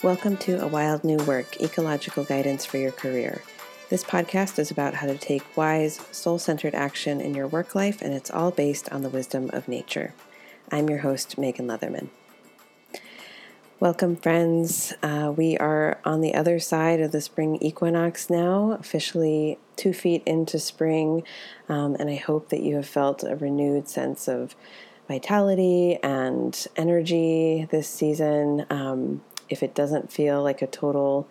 Welcome 0.00 0.36
to 0.38 0.62
A 0.62 0.68
Wild 0.68 1.02
New 1.02 1.16
Work 1.24 1.60
Ecological 1.60 2.22
Guidance 2.22 2.64
for 2.64 2.78
Your 2.78 2.92
Career. 2.92 3.42
This 3.90 4.04
podcast 4.04 4.60
is 4.60 4.70
about 4.70 4.94
how 4.94 5.08
to 5.08 5.18
take 5.18 5.56
wise, 5.56 6.00
soul 6.12 6.38
centered 6.38 6.72
action 6.72 7.20
in 7.20 7.34
your 7.34 7.48
work 7.48 7.74
life, 7.74 8.00
and 8.00 8.14
it's 8.14 8.30
all 8.30 8.52
based 8.52 8.88
on 8.92 9.02
the 9.02 9.08
wisdom 9.08 9.50
of 9.52 9.66
nature. 9.66 10.14
I'm 10.70 10.88
your 10.88 11.00
host, 11.00 11.36
Megan 11.36 11.66
Leatherman. 11.66 12.10
Welcome, 13.80 14.14
friends. 14.14 14.94
Uh, 15.02 15.32
we 15.36 15.56
are 15.58 15.98
on 16.04 16.20
the 16.20 16.34
other 16.34 16.60
side 16.60 17.00
of 17.00 17.10
the 17.10 17.20
spring 17.20 17.56
equinox 17.60 18.30
now, 18.30 18.76
officially 18.78 19.58
two 19.74 19.92
feet 19.92 20.22
into 20.24 20.60
spring, 20.60 21.24
um, 21.68 21.96
and 21.98 22.08
I 22.08 22.16
hope 22.16 22.50
that 22.50 22.62
you 22.62 22.76
have 22.76 22.86
felt 22.86 23.24
a 23.24 23.34
renewed 23.34 23.88
sense 23.88 24.28
of 24.28 24.54
vitality 25.08 25.98
and 26.04 26.68
energy 26.76 27.66
this 27.72 27.88
season. 27.88 28.64
Um, 28.70 29.22
if 29.48 29.62
it 29.62 29.74
doesn't 29.74 30.12
feel 30.12 30.42
like 30.42 30.62
a 30.62 30.66
total 30.66 31.28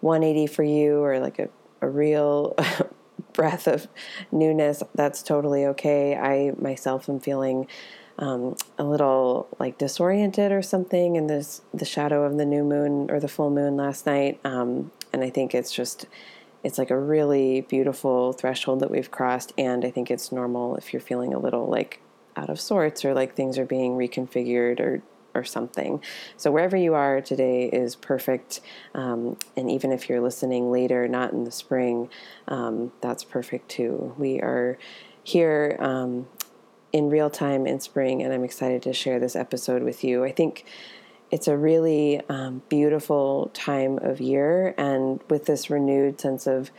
180 0.00 0.46
for 0.46 0.62
you 0.62 1.02
or 1.02 1.18
like 1.18 1.38
a, 1.38 1.48
a 1.80 1.88
real 1.88 2.54
breath 3.32 3.66
of 3.66 3.88
newness, 4.32 4.82
that's 4.94 5.22
totally 5.22 5.64
okay. 5.66 6.16
I 6.16 6.52
myself 6.60 7.08
am 7.08 7.20
feeling 7.20 7.66
um, 8.18 8.56
a 8.78 8.84
little 8.84 9.48
like 9.58 9.78
disoriented 9.78 10.52
or 10.52 10.62
something 10.62 11.16
in 11.16 11.26
this 11.26 11.62
the 11.72 11.86
shadow 11.86 12.24
of 12.24 12.36
the 12.36 12.44
new 12.44 12.62
moon 12.62 13.10
or 13.10 13.18
the 13.18 13.28
full 13.28 13.50
moon 13.50 13.76
last 13.76 14.04
night, 14.06 14.38
um, 14.44 14.92
and 15.12 15.24
I 15.24 15.30
think 15.30 15.54
it's 15.54 15.72
just 15.72 16.06
it's 16.62 16.76
like 16.76 16.90
a 16.90 16.98
really 16.98 17.62
beautiful 17.62 18.34
threshold 18.34 18.80
that 18.80 18.90
we've 18.90 19.10
crossed, 19.10 19.52
and 19.56 19.84
I 19.84 19.90
think 19.90 20.10
it's 20.10 20.30
normal 20.30 20.76
if 20.76 20.92
you're 20.92 21.00
feeling 21.00 21.32
a 21.32 21.38
little 21.38 21.66
like 21.66 22.00
out 22.36 22.50
of 22.50 22.60
sorts 22.60 23.04
or 23.04 23.14
like 23.14 23.34
things 23.34 23.58
are 23.58 23.64
being 23.64 23.96
reconfigured 23.96 24.80
or 24.80 25.02
or 25.34 25.44
something. 25.44 26.02
So, 26.36 26.50
wherever 26.50 26.76
you 26.76 26.94
are 26.94 27.20
today 27.20 27.64
is 27.64 27.96
perfect. 27.96 28.60
Um, 28.94 29.36
and 29.56 29.70
even 29.70 29.92
if 29.92 30.08
you're 30.08 30.20
listening 30.20 30.70
later, 30.70 31.08
not 31.08 31.32
in 31.32 31.44
the 31.44 31.50
spring, 31.50 32.08
um, 32.48 32.92
that's 33.00 33.24
perfect 33.24 33.68
too. 33.68 34.14
We 34.18 34.40
are 34.40 34.78
here 35.22 35.76
um, 35.80 36.26
in 36.92 37.08
real 37.08 37.30
time 37.30 37.66
in 37.66 37.80
spring, 37.80 38.22
and 38.22 38.32
I'm 38.32 38.44
excited 38.44 38.82
to 38.82 38.92
share 38.92 39.18
this 39.18 39.36
episode 39.36 39.82
with 39.82 40.02
you. 40.02 40.24
I 40.24 40.32
think 40.32 40.64
it's 41.30 41.46
a 41.46 41.56
really 41.56 42.20
um, 42.28 42.62
beautiful 42.68 43.50
time 43.54 43.98
of 43.98 44.20
year, 44.20 44.74
and 44.76 45.20
with 45.28 45.46
this 45.46 45.70
renewed 45.70 46.20
sense 46.20 46.46
of 46.46 46.70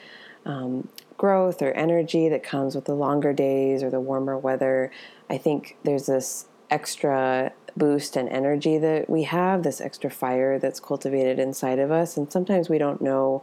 um, 0.45 0.89
growth 1.17 1.61
or 1.61 1.71
energy 1.71 2.27
that 2.29 2.43
comes 2.43 2.75
with 2.75 2.85
the 2.85 2.95
longer 2.95 3.31
days 3.31 3.83
or 3.83 3.89
the 3.89 3.99
warmer 3.99 4.37
weather, 4.37 4.91
I 5.29 5.37
think 5.37 5.77
there's 5.83 6.07
this 6.07 6.47
extra 6.69 7.51
boost 7.75 8.15
and 8.15 8.29
energy 8.29 8.77
that 8.77 9.09
we 9.09 9.23
have, 9.23 9.63
this 9.63 9.81
extra 9.81 10.09
fire 10.09 10.59
that's 10.59 10.79
cultivated 10.79 11.39
inside 11.39 11.79
of 11.79 11.91
us. 11.91 12.17
And 12.17 12.31
sometimes 12.31 12.69
we 12.69 12.77
don't 12.77 13.01
know 13.01 13.41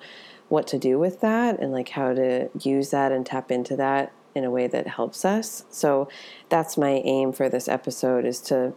what 0.48 0.66
to 0.68 0.78
do 0.78 0.98
with 0.98 1.20
that 1.20 1.60
and 1.60 1.72
like 1.72 1.90
how 1.90 2.14
to 2.14 2.48
use 2.58 2.90
that 2.90 3.12
and 3.12 3.24
tap 3.24 3.50
into 3.50 3.76
that 3.76 4.12
in 4.34 4.44
a 4.44 4.50
way 4.50 4.66
that 4.66 4.86
helps 4.86 5.24
us. 5.24 5.64
So 5.70 6.08
that's 6.48 6.76
my 6.76 7.02
aim 7.04 7.32
for 7.32 7.48
this 7.48 7.68
episode 7.68 8.24
is 8.24 8.40
to 8.42 8.72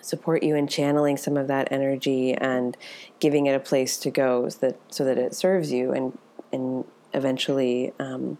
support 0.00 0.42
you 0.42 0.54
in 0.54 0.66
channeling 0.66 1.16
some 1.16 1.36
of 1.36 1.48
that 1.48 1.68
energy 1.70 2.34
and 2.34 2.76
giving 3.20 3.46
it 3.46 3.54
a 3.54 3.60
place 3.60 3.96
to 3.96 4.10
go 4.10 4.48
so 4.48 4.58
that 4.58 4.78
so 4.88 5.04
that 5.04 5.16
it 5.16 5.34
serves 5.34 5.72
you 5.72 5.92
and 5.92 6.18
and 6.52 6.84
eventually 7.14 7.92
um, 7.98 8.38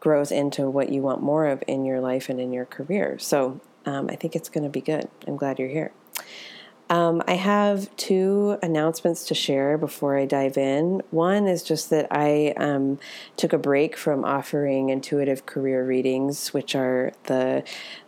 grows 0.00 0.30
into 0.30 0.68
what 0.70 0.90
you 0.90 1.02
want 1.02 1.22
more 1.22 1.46
of 1.46 1.62
in 1.66 1.84
your 1.84 2.00
life 2.00 2.28
and 2.28 2.40
in 2.40 2.52
your 2.52 2.64
career. 2.64 3.18
So 3.18 3.60
um, 3.86 4.08
I 4.10 4.16
think 4.16 4.36
it's 4.36 4.48
going 4.48 4.64
to 4.64 4.70
be 4.70 4.80
good. 4.80 5.08
I'm 5.26 5.36
glad 5.36 5.58
you're 5.58 5.68
here. 5.68 5.92
Um, 6.90 7.22
I 7.28 7.34
have 7.34 7.94
two 7.96 8.58
announcements 8.62 9.26
to 9.26 9.34
share 9.34 9.76
before 9.76 10.16
I 10.16 10.24
dive 10.24 10.56
in. 10.56 11.02
One 11.10 11.46
is 11.46 11.62
just 11.62 11.90
that 11.90 12.06
I 12.10 12.54
um, 12.56 12.98
took 13.36 13.52
a 13.52 13.58
break 13.58 13.94
from 13.94 14.24
offering 14.24 14.88
intuitive 14.88 15.44
career 15.44 15.84
readings, 15.84 16.54
which 16.54 16.74
are 16.74 17.12
the 17.24 17.62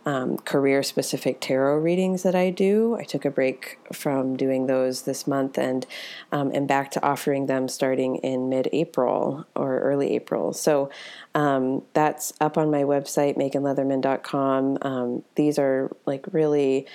um, 0.05 0.37
career 0.37 0.81
specific 0.81 1.39
tarot 1.41 1.77
readings 1.77 2.23
that 2.23 2.33
I 2.33 2.49
do. 2.49 2.97
I 2.99 3.03
took 3.03 3.23
a 3.23 3.29
break 3.29 3.77
from 3.93 4.35
doing 4.35 4.65
those 4.65 5.03
this 5.03 5.27
month 5.27 5.59
and 5.59 5.85
um, 6.31 6.51
am 6.55 6.65
back 6.65 6.89
to 6.91 7.05
offering 7.05 7.45
them 7.45 7.67
starting 7.67 8.15
in 8.17 8.49
mid 8.49 8.67
April 8.73 9.45
or 9.55 9.79
early 9.79 10.15
April. 10.15 10.53
So 10.53 10.89
um, 11.35 11.83
that's 11.93 12.33
up 12.41 12.57
on 12.57 12.71
my 12.71 12.81
website, 12.81 13.37
meganleatherman.com. 13.37 14.79
Um, 14.81 15.23
these 15.35 15.59
are 15.59 15.95
like 16.07 16.25
really 16.31 16.87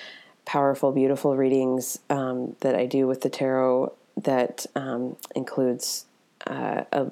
powerful, 0.47 0.91
beautiful 0.93 1.35
readings 1.35 1.99
um, 2.09 2.55
that 2.61 2.73
I 2.73 2.87
do 2.87 3.05
with 3.05 3.21
the 3.21 3.29
tarot 3.29 3.93
that 4.15 4.65
um, 4.75 5.17
includes 5.35 6.05
uh, 6.47 6.85
a 6.91 7.11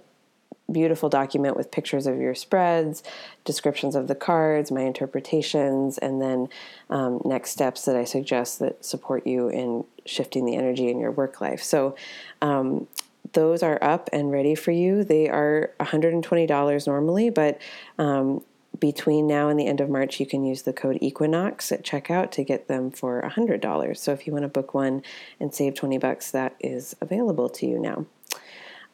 beautiful 0.72 1.10
document 1.10 1.56
with 1.56 1.70
pictures 1.70 2.08
of 2.08 2.18
your 2.18 2.34
spreads, 2.34 3.04
descriptions 3.44 3.94
of 3.94 4.08
the 4.08 4.16
cards, 4.16 4.72
my 4.72 4.82
interpretations, 4.82 5.98
and 6.00 6.22
then 6.22 6.48
um, 6.90 7.22
next 7.26 7.52
steps 7.52 7.86
that 7.86 7.96
I 7.96 8.06
suggest 8.06 8.60
that 8.60 8.84
support 8.84 9.28
you 9.28 9.50
in 9.50 9.84
shifting 10.06 10.46
the 10.46 10.56
energy 10.56 10.90
in 10.90 10.98
your 10.98 11.12
work 11.12 11.42
life. 11.42 11.62
So, 11.62 11.96
um, 12.42 12.88
those 13.34 13.64
are 13.64 13.78
up 13.82 14.10
and 14.14 14.32
ready 14.32 14.56
for 14.56 14.72
you. 14.72 15.04
They 15.04 15.28
are 15.28 15.72
$120 15.82 16.88
normally, 16.88 17.30
but 17.30 17.60
um, 17.98 18.44
between 18.80 19.28
now 19.28 19.50
and 19.50 19.60
the 19.60 19.68
end 19.68 19.82
of 19.82 19.90
March, 19.90 20.20
you 20.20 20.26
can 20.26 20.44
use 20.44 20.64
the 20.64 20.74
code 20.74 20.98
Equinox 21.02 21.72
at 21.72 21.84
checkout 21.84 22.32
to 22.32 22.44
get 22.44 22.68
them 22.68 22.92
for 22.92 23.22
$100. 23.22 23.98
So 23.98 24.12
if 24.12 24.26
you 24.26 24.34
want 24.34 24.44
to 24.44 24.50
book 24.50 24.74
one 24.74 25.04
and 25.40 25.54
save 25.54 25.76
20 25.76 25.98
bucks, 25.98 26.32
that 26.32 26.56
is 26.60 26.96
available 27.02 27.50
to 27.50 27.66
you 27.66 27.80
now. 27.80 28.06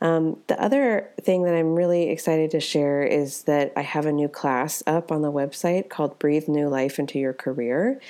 Um, 0.01 0.37
the 0.47 0.59
other 0.59 1.11
thing 1.21 1.43
that 1.43 1.53
I'm 1.53 1.75
really 1.75 2.09
excited 2.09 2.51
to 2.51 2.59
share 2.59 3.03
is 3.03 3.43
that 3.43 3.71
I 3.75 3.81
have 3.81 4.07
a 4.07 4.11
new 4.11 4.27
class 4.27 4.81
up 4.87 5.11
on 5.11 5.21
the 5.21 5.31
website 5.31 5.89
called 5.89 6.17
Breathe 6.17 6.47
New 6.47 6.69
Life 6.69 6.97
into 6.97 7.19
Your 7.19 7.33
Career. 7.33 8.01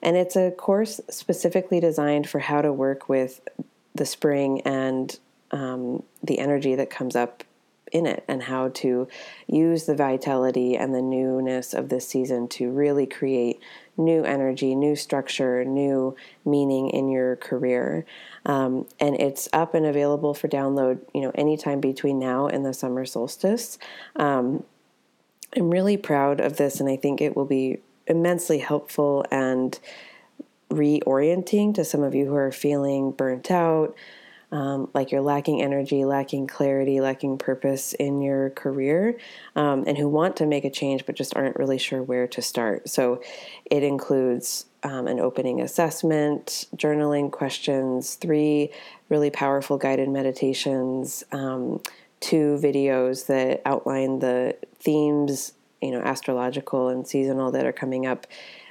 And 0.00 0.16
it's 0.16 0.36
a 0.36 0.52
course 0.52 1.00
specifically 1.10 1.80
designed 1.80 2.28
for 2.28 2.38
how 2.38 2.62
to 2.62 2.72
work 2.72 3.08
with 3.08 3.40
the 3.94 4.06
spring 4.06 4.60
and 4.62 5.18
um, 5.50 6.04
the 6.22 6.38
energy 6.38 6.76
that 6.76 6.88
comes 6.88 7.16
up 7.16 7.42
in 7.92 8.06
it 8.06 8.24
and 8.28 8.44
how 8.44 8.68
to 8.68 9.08
use 9.46 9.86
the 9.86 9.94
vitality 9.94 10.76
and 10.76 10.94
the 10.94 11.02
newness 11.02 11.74
of 11.74 11.88
this 11.88 12.06
season 12.06 12.48
to 12.48 12.70
really 12.70 13.06
create 13.06 13.60
new 13.96 14.24
energy, 14.24 14.74
new 14.74 14.96
structure, 14.96 15.64
new 15.64 16.16
meaning 16.44 16.88
in 16.90 17.08
your 17.08 17.36
career. 17.36 18.04
Um, 18.46 18.86
and 18.98 19.20
it's 19.20 19.48
up 19.52 19.74
and 19.74 19.84
available 19.84 20.34
for 20.34 20.48
download, 20.48 21.00
you 21.14 21.20
know, 21.20 21.32
anytime 21.34 21.80
between 21.80 22.18
now 22.18 22.46
and 22.46 22.64
the 22.64 22.72
summer 22.72 23.04
solstice. 23.04 23.78
Um, 24.16 24.64
I'm 25.56 25.70
really 25.70 25.96
proud 25.96 26.40
of 26.40 26.56
this, 26.56 26.80
and 26.80 26.88
I 26.88 26.96
think 26.96 27.20
it 27.20 27.36
will 27.36 27.44
be 27.44 27.78
immensely 28.06 28.58
helpful 28.58 29.24
and 29.30 29.78
reorienting 30.70 31.74
to 31.74 31.84
some 31.84 32.02
of 32.02 32.14
you 32.14 32.26
who 32.26 32.34
are 32.36 32.52
feeling 32.52 33.10
burnt 33.10 33.50
out, 33.50 33.94
um, 34.52 34.90
like 34.94 35.12
you're 35.12 35.20
lacking 35.20 35.62
energy, 35.62 36.04
lacking 36.04 36.46
clarity, 36.46 37.00
lacking 37.00 37.38
purpose 37.38 37.92
in 37.94 38.20
your 38.20 38.50
career, 38.50 39.18
um, 39.56 39.84
and 39.86 39.96
who 39.96 40.08
want 40.08 40.36
to 40.36 40.46
make 40.46 40.64
a 40.64 40.70
change 40.70 41.06
but 41.06 41.14
just 41.14 41.36
aren't 41.36 41.56
really 41.56 41.78
sure 41.78 42.02
where 42.02 42.26
to 42.28 42.42
start. 42.42 42.88
So 42.88 43.22
it 43.64 43.82
includes 43.82 44.66
um, 44.82 45.06
an 45.06 45.20
opening 45.20 45.60
assessment, 45.60 46.66
journaling 46.74 47.30
questions, 47.30 48.14
three 48.14 48.70
really 49.08 49.30
powerful 49.30 49.76
guided 49.76 50.08
meditations, 50.08 51.22
um, 51.32 51.80
two 52.20 52.58
videos 52.62 53.26
that 53.26 53.62
outline 53.64 54.18
the 54.18 54.56
themes, 54.76 55.52
you 55.80 55.90
know, 55.90 56.00
astrological 56.00 56.88
and 56.88 57.06
seasonal 57.06 57.50
that 57.52 57.66
are 57.66 57.72
coming 57.72 58.06
up 58.06 58.26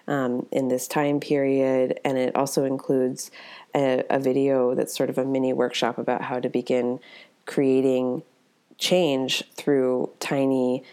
um, 0.09 0.47
in 0.51 0.67
this 0.67 0.87
time 0.87 1.19
period, 1.19 1.99
and 2.03 2.17
it 2.17 2.35
also 2.35 2.65
includes 2.65 3.31
a, 3.75 4.03
a 4.09 4.19
video 4.19 4.75
that's 4.75 4.95
sort 4.95 5.09
of 5.09 5.17
a 5.17 5.23
mini 5.23 5.53
workshop 5.53 5.97
about 5.97 6.23
how 6.23 6.39
to 6.39 6.49
begin 6.49 6.99
creating 7.45 8.23
change 8.77 9.43
through 9.55 10.09
tiny 10.19 10.83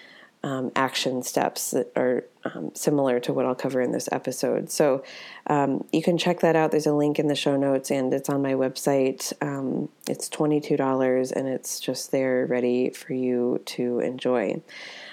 um, 0.43 0.71
action 0.77 1.23
steps 1.23 1.73
that 1.73 1.91
are 1.97 2.25
um, 2.45 2.71
similar 2.75 3.19
to 3.19 3.33
what 3.33 3.47
I'll 3.47 3.55
cover 3.55 3.81
in 3.81 3.91
this 3.91 4.09
episode. 4.13 4.71
So 4.71 5.03
um, 5.49 5.85
you 5.93 6.03
can 6.03 6.19
check 6.19 6.41
that 6.41 6.55
out. 6.55 6.71
There's 6.71 6.87
a 6.87 6.93
link 6.93 7.19
in 7.19 7.27
the 7.27 7.35
show 7.35 7.57
notes 7.57 7.91
and 7.91 8.15
it's 8.15 8.29
on 8.29 8.43
my 8.43 8.53
website. 8.53 9.33
Um, 9.43 9.89
it's 10.07 10.29
$22 10.29 11.33
and 11.33 11.49
it's 11.49 11.81
just 11.81 12.13
there 12.13 12.47
ready 12.47 12.91
for 12.91 13.13
you 13.13 13.61
to 13.67 13.99
enjoy. 13.99 14.63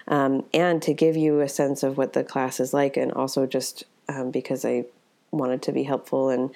Um, 0.08 0.46
and 0.54 0.82
to 0.84 0.94
give 0.94 1.16
you 1.16 1.40
a 1.40 1.50
sense 1.50 1.82
of 1.82 1.98
what 1.98 2.14
the 2.14 2.24
class 2.24 2.60
is 2.60 2.74
like, 2.74 2.98
and 2.98 3.12
also 3.12 3.46
just 3.48 3.86
um, 4.14 4.32
because 4.32 4.66
I 4.66 4.86
wanted 5.32 5.64
to 5.64 5.72
be 5.72 5.84
helpful 5.84 6.30
and 6.30 6.52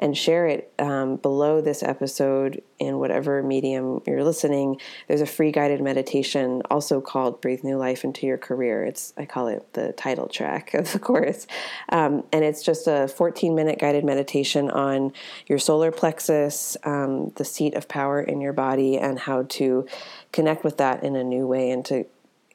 and 0.00 0.16
share 0.16 0.46
it 0.46 0.72
um, 0.78 1.16
below 1.16 1.60
this 1.60 1.82
episode 1.82 2.62
in 2.78 2.98
whatever 2.98 3.42
medium 3.42 4.00
you're 4.06 4.22
listening. 4.22 4.80
There's 5.08 5.20
a 5.20 5.26
free 5.26 5.50
guided 5.50 5.80
meditation 5.80 6.62
also 6.70 7.00
called 7.00 7.40
Breathe 7.40 7.64
New 7.64 7.76
Life 7.76 8.04
into 8.04 8.26
Your 8.26 8.38
Career. 8.38 8.84
It's, 8.84 9.12
I 9.16 9.24
call 9.24 9.48
it 9.48 9.72
the 9.72 9.92
title 9.92 10.28
track 10.28 10.72
of 10.74 10.92
the 10.92 10.98
course. 10.98 11.46
Um, 11.88 12.22
and 12.32 12.44
it's 12.44 12.62
just 12.62 12.86
a 12.86 13.08
14 13.08 13.54
minute 13.54 13.80
guided 13.80 14.04
meditation 14.04 14.70
on 14.70 15.12
your 15.46 15.58
solar 15.58 15.90
plexus, 15.90 16.76
um, 16.84 17.30
the 17.30 17.44
seat 17.44 17.74
of 17.74 17.88
power 17.88 18.20
in 18.20 18.40
your 18.40 18.52
body, 18.52 18.98
and 18.98 19.18
how 19.18 19.46
to 19.48 19.86
connect 20.32 20.62
with 20.62 20.76
that 20.78 21.02
in 21.02 21.16
a 21.16 21.24
new 21.24 21.46
way 21.46 21.70
and 21.70 21.84
to 21.86 22.06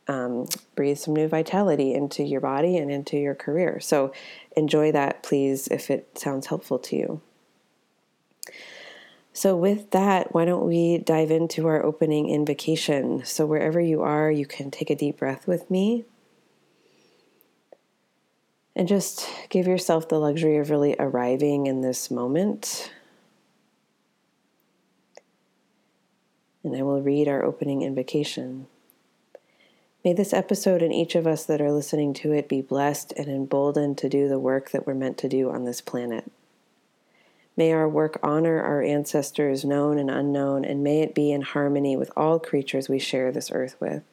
um, 0.08 0.48
breathe 0.76 0.98
some 0.98 1.14
new 1.14 1.28
vitality 1.28 1.94
into 1.94 2.24
your 2.24 2.42
body 2.42 2.78
and 2.78 2.92
into 2.92 3.18
your 3.18 3.36
career. 3.36 3.80
So 3.80 4.14
enjoy 4.56 4.92
that, 4.92 5.24
please, 5.24 5.68
if 5.68 5.90
it 5.90 6.18
sounds 6.18 6.48
helpful 6.48 6.80
to 6.80 6.96
you. 6.96 7.22
So, 9.36 9.56
with 9.56 9.90
that, 9.92 10.32
why 10.32 10.46
don't 10.46 10.68
we 10.68 11.00
dive 11.00 11.32
into 11.32 11.66
our 11.66 11.84
opening 11.84 12.30
invocation? 12.30 13.26
So, 13.26 13.48
wherever 13.48 13.82
you 13.82 14.04
are, 14.04 14.30
you 14.30 14.46
can 14.46 14.70
take 14.70 14.92
a 14.92 14.96
deep 14.96 15.18
breath 15.18 15.48
with 15.48 15.72
me 15.72 16.06
and 18.76 18.88
just 18.88 19.28
give 19.50 19.66
yourself 19.66 20.08
the 20.08 20.20
luxury 20.20 20.58
of 20.58 20.70
really 20.70 20.96
arriving 21.00 21.66
in 21.66 21.82
this 21.82 22.12
moment. 22.12 22.92
And 26.64 26.76
I 26.76 26.84
will 26.84 27.02
read 27.02 27.28
our 27.28 27.44
opening 27.44 27.82
invocation. 27.82 28.68
May 30.04 30.12
this 30.12 30.34
episode 30.34 30.82
and 30.82 30.94
each 30.94 31.16
of 31.16 31.26
us 31.26 31.46
that 31.46 31.62
are 31.62 31.72
listening 31.72 32.14
to 32.16 32.34
it 32.34 32.50
be 32.50 32.62
blessed 32.62 33.14
and 33.16 33.30
emboldened 33.30 33.98
to 34.00 34.10
do 34.10 34.28
the 34.28 34.40
work 34.40 34.72
that 34.72 34.86
we're 34.86 34.94
meant 34.94 35.18
to 35.20 35.30
do 35.30 35.50
on 35.50 35.64
this 35.64 35.80
planet. 35.80 36.30
May 37.56 37.72
our 37.72 37.88
work 37.88 38.20
honor 38.22 38.62
our 38.62 38.82
ancestors, 38.82 39.64
known 39.64 39.98
and 39.98 40.12
unknown, 40.12 40.66
and 40.66 40.84
may 40.84 41.02
it 41.02 41.16
be 41.16 41.32
in 41.32 41.42
harmony 41.42 41.96
with 41.96 42.12
all 42.18 42.38
creatures 42.38 42.90
we 42.90 43.00
share 43.00 43.32
this 43.32 43.50
earth 43.52 43.78
with. 43.80 44.04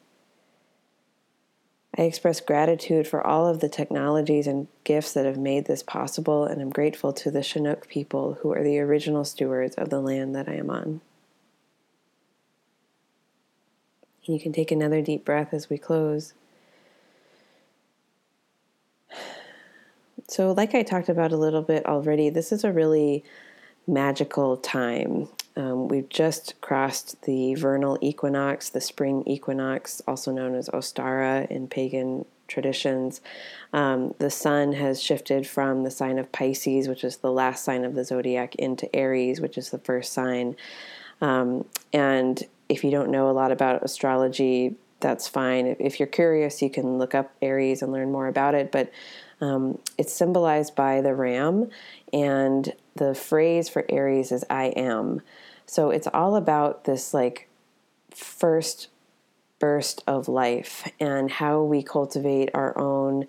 I 1.97 2.03
express 2.03 2.39
gratitude 2.39 3.05
for 3.05 3.25
all 3.25 3.45
of 3.45 3.59
the 3.59 3.67
technologies 3.67 4.47
and 4.47 4.69
gifts 4.85 5.11
that 5.11 5.25
have 5.25 5.37
made 5.37 5.65
this 5.65 5.83
possible, 5.83 6.45
and 6.45 6.61
I'm 6.61 6.69
grateful 6.69 7.11
to 7.11 7.29
the 7.29 7.43
Chinook 7.43 7.89
people 7.89 8.37
who 8.41 8.53
are 8.53 8.63
the 8.63 8.79
original 8.79 9.25
stewards 9.25 9.75
of 9.75 9.89
the 9.89 9.99
land 9.99 10.33
that 10.35 10.47
I 10.47 10.53
am 10.53 10.69
on. 10.69 11.01
And 14.25 14.35
you 14.35 14.41
can 14.41 14.53
take 14.53 14.71
another 14.71 15.01
deep 15.01 15.25
breath 15.25 15.53
as 15.53 15.69
we 15.69 15.77
close. 15.77 16.33
So, 20.27 20.53
like 20.53 20.73
I 20.75 20.83
talked 20.83 21.09
about 21.09 21.33
a 21.33 21.37
little 21.37 21.61
bit 21.61 21.85
already, 21.85 22.29
this 22.29 22.51
is 22.51 22.63
a 22.63 22.71
really 22.71 23.23
magical 23.87 24.55
time. 24.57 25.27
Um, 25.57 25.89
we've 25.89 26.07
just 26.07 26.59
crossed 26.61 27.23
the 27.23 27.55
vernal 27.55 27.97
equinox, 27.99 28.69
the 28.69 28.79
spring 28.79 29.23
equinox, 29.25 30.01
also 30.07 30.31
known 30.31 30.55
as 30.55 30.69
Ostara 30.69 31.49
in 31.51 31.67
pagan 31.67 32.25
traditions. 32.47 33.21
Um, 33.73 34.13
the 34.19 34.29
sun 34.29 34.73
has 34.73 35.01
shifted 35.01 35.47
from 35.47 35.83
the 35.83 35.91
sign 35.91 36.19
of 36.19 36.31
Pisces, 36.31 36.87
which 36.87 37.03
is 37.03 37.17
the 37.17 37.31
last 37.31 37.65
sign 37.65 37.83
of 37.83 37.95
the 37.95 38.05
zodiac, 38.05 38.55
into 38.55 38.93
Aries, 38.95 39.41
which 39.41 39.57
is 39.57 39.69
the 39.71 39.79
first 39.79 40.13
sign. 40.13 40.55
Um, 41.19 41.65
and 41.91 42.41
if 42.71 42.83
you 42.83 42.91
don't 42.91 43.11
know 43.11 43.29
a 43.29 43.33
lot 43.33 43.51
about 43.51 43.83
astrology, 43.83 44.75
that's 45.01 45.27
fine. 45.27 45.75
If 45.79 45.99
you're 45.99 46.07
curious, 46.07 46.61
you 46.61 46.69
can 46.69 46.97
look 46.97 47.13
up 47.13 47.33
Aries 47.41 47.81
and 47.81 47.91
learn 47.91 48.11
more 48.11 48.27
about 48.27 48.55
it. 48.55 48.71
But 48.71 48.91
um, 49.41 49.79
it's 49.97 50.13
symbolized 50.13 50.75
by 50.75 51.01
the 51.01 51.13
ram, 51.13 51.69
and 52.13 52.71
the 52.95 53.13
phrase 53.13 53.67
for 53.67 53.85
Aries 53.89 54.31
is 54.31 54.45
I 54.49 54.65
am. 54.67 55.21
So 55.65 55.89
it's 55.89 56.07
all 56.13 56.35
about 56.35 56.85
this 56.85 57.13
like 57.13 57.49
first 58.11 58.87
burst 59.59 60.03
of 60.07 60.27
life 60.27 60.91
and 60.99 61.29
how 61.29 61.61
we 61.61 61.83
cultivate 61.83 62.49
our 62.53 62.77
own 62.77 63.27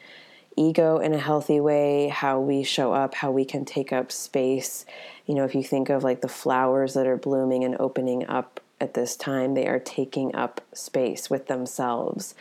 ego 0.56 0.99
in 0.99 1.12
a 1.15 1.19
healthy 1.19 1.61
way, 1.61 2.09
how 2.09 2.41
we 2.41 2.62
show 2.62 2.93
up, 2.93 3.15
how 3.15 3.31
we 3.31 3.44
can 3.44 3.65
take 3.65 3.93
up 3.93 4.12
space. 4.12 4.85
You 5.27 5.35
know, 5.35 5.44
if 5.44 5.55
you 5.55 5.62
think 5.62 5.89
of 5.89 6.05
like 6.05 6.21
the 6.21 6.29
flowers 6.29 6.94
that 6.94 7.06
are 7.06 7.17
blooming 7.17 7.65
and 7.65 7.77
opening 7.79 8.27
up 8.29 8.61
at 8.82 8.94
this 8.94 9.17
time. 9.17 9.55
They 9.55 9.69
are 9.69 9.79
taking 9.79 10.34
up 10.34 10.61
space 10.75 11.31
with 11.31 11.46
themselves. 11.46 12.34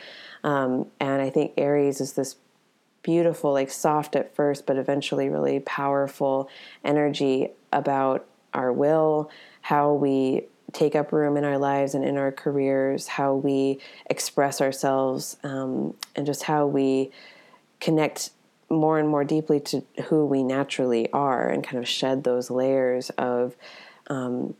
Um, 0.44 0.86
and 1.00 1.22
I 1.22 1.30
think 1.30 1.52
Aries 1.56 2.00
is 2.00 2.14
this 2.14 2.36
beautiful, 3.02 3.52
like 3.52 3.70
soft 3.70 4.16
at 4.16 4.34
first, 4.34 4.66
but 4.66 4.76
eventually 4.76 5.28
really 5.28 5.60
powerful 5.60 6.48
energy 6.84 7.50
about 7.72 8.26
our 8.52 8.72
will, 8.72 9.30
how 9.62 9.92
we 9.92 10.42
take 10.72 10.96
up 10.96 11.12
room 11.12 11.36
in 11.36 11.44
our 11.44 11.58
lives 11.58 11.94
and 11.94 12.04
in 12.04 12.16
our 12.16 12.32
careers, 12.32 13.06
how 13.06 13.34
we 13.34 13.78
express 14.06 14.60
ourselves, 14.60 15.36
um, 15.44 15.94
and 16.16 16.26
just 16.26 16.44
how 16.44 16.66
we 16.66 17.10
connect 17.80 18.30
more 18.70 18.98
and 18.98 19.08
more 19.08 19.24
deeply 19.24 19.60
to 19.60 19.84
who 20.04 20.24
we 20.24 20.42
naturally 20.42 21.10
are 21.12 21.48
and 21.48 21.62
kind 21.62 21.78
of 21.78 21.88
shed 21.88 22.24
those 22.24 22.50
layers 22.50 23.10
of 23.10 23.54
um, 24.08 24.54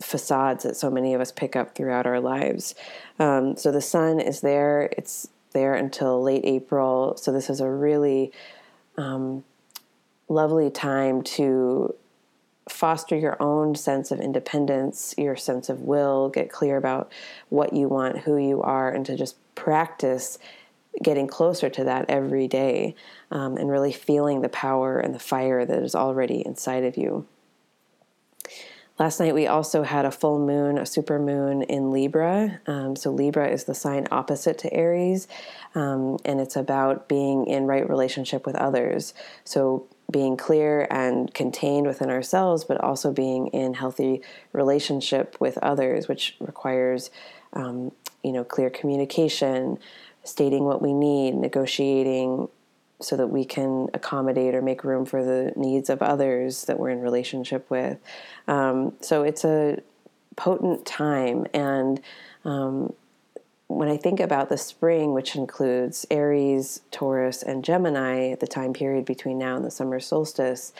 facades 0.00 0.64
that 0.64 0.76
so 0.76 0.90
many 0.90 1.14
of 1.14 1.20
us 1.20 1.32
pick 1.32 1.54
up 1.54 1.74
throughout 1.74 2.06
our 2.06 2.20
lives. 2.20 2.74
Um, 3.18 3.56
so 3.56 3.70
the 3.70 3.80
sun 3.80 4.20
is 4.20 4.40
there, 4.40 4.90
it's 4.96 5.28
there 5.52 5.74
until 5.74 6.22
late 6.22 6.44
April. 6.44 7.16
So 7.16 7.32
this 7.32 7.50
is 7.50 7.60
a 7.60 7.70
really 7.70 8.32
um, 8.96 9.44
lovely 10.28 10.70
time 10.70 11.22
to 11.22 11.94
foster 12.68 13.16
your 13.16 13.36
own 13.42 13.74
sense 13.74 14.10
of 14.10 14.20
independence, 14.20 15.14
your 15.18 15.36
sense 15.36 15.68
of 15.68 15.82
will, 15.82 16.28
get 16.28 16.50
clear 16.50 16.76
about 16.76 17.12
what 17.48 17.72
you 17.72 17.88
want, 17.88 18.18
who 18.18 18.36
you 18.36 18.62
are, 18.62 18.90
and 18.90 19.04
to 19.06 19.16
just 19.16 19.36
practice 19.54 20.38
getting 21.02 21.26
closer 21.26 21.68
to 21.70 21.84
that 21.84 22.04
every 22.08 22.46
day 22.46 22.94
um, 23.30 23.56
and 23.56 23.70
really 23.70 23.92
feeling 23.92 24.42
the 24.42 24.48
power 24.48 24.98
and 24.98 25.14
the 25.14 25.18
fire 25.18 25.64
that 25.64 25.82
is 25.82 25.94
already 25.94 26.44
inside 26.46 26.84
of 26.84 26.96
you. 26.96 27.26
Last 28.98 29.20
night 29.20 29.34
we 29.34 29.46
also 29.46 29.82
had 29.82 30.04
a 30.04 30.10
full 30.10 30.38
moon, 30.38 30.78
a 30.78 30.86
super 30.86 31.18
moon 31.18 31.62
in 31.62 31.90
Libra. 31.92 32.60
Um, 32.66 32.94
so 32.94 33.10
Libra 33.10 33.48
is 33.48 33.64
the 33.64 33.74
sign 33.74 34.06
opposite 34.10 34.58
to 34.58 34.72
Aries, 34.72 35.28
um, 35.74 36.18
and 36.24 36.40
it's 36.40 36.56
about 36.56 37.08
being 37.08 37.46
in 37.46 37.66
right 37.66 37.88
relationship 37.88 38.46
with 38.46 38.54
others. 38.56 39.14
So 39.44 39.86
being 40.10 40.36
clear 40.36 40.86
and 40.90 41.32
contained 41.32 41.86
within 41.86 42.10
ourselves, 42.10 42.64
but 42.64 42.78
also 42.80 43.12
being 43.12 43.46
in 43.48 43.74
healthy 43.74 44.20
relationship 44.52 45.36
with 45.40 45.56
others, 45.58 46.06
which 46.06 46.36
requires, 46.38 47.10
um, 47.54 47.92
you 48.22 48.30
know, 48.30 48.44
clear 48.44 48.68
communication, 48.68 49.78
stating 50.22 50.64
what 50.64 50.82
we 50.82 50.92
need, 50.92 51.34
negotiating 51.34 52.48
so 53.02 53.16
that 53.16 53.28
we 53.28 53.44
can 53.44 53.88
accommodate 53.94 54.54
or 54.54 54.62
make 54.62 54.84
room 54.84 55.04
for 55.04 55.24
the 55.24 55.52
needs 55.56 55.90
of 55.90 56.02
others 56.02 56.64
that 56.64 56.78
we're 56.78 56.90
in 56.90 57.00
relationship 57.00 57.68
with. 57.70 57.98
Um, 58.48 58.94
so 59.00 59.22
it's 59.22 59.44
a 59.44 59.78
potent 60.36 60.86
time. 60.86 61.46
And 61.52 62.00
um, 62.44 62.92
when 63.68 63.88
I 63.88 63.96
think 63.96 64.20
about 64.20 64.48
the 64.48 64.58
spring, 64.58 65.12
which 65.12 65.34
includes 65.34 66.06
Aries, 66.10 66.80
Taurus, 66.90 67.42
and 67.42 67.64
Gemini, 67.64 68.34
the 68.36 68.46
time 68.46 68.72
period 68.72 69.04
between 69.04 69.38
now 69.38 69.56
and 69.56 69.64
the 69.64 69.70
summer 69.70 70.00
solstice, 70.00 70.72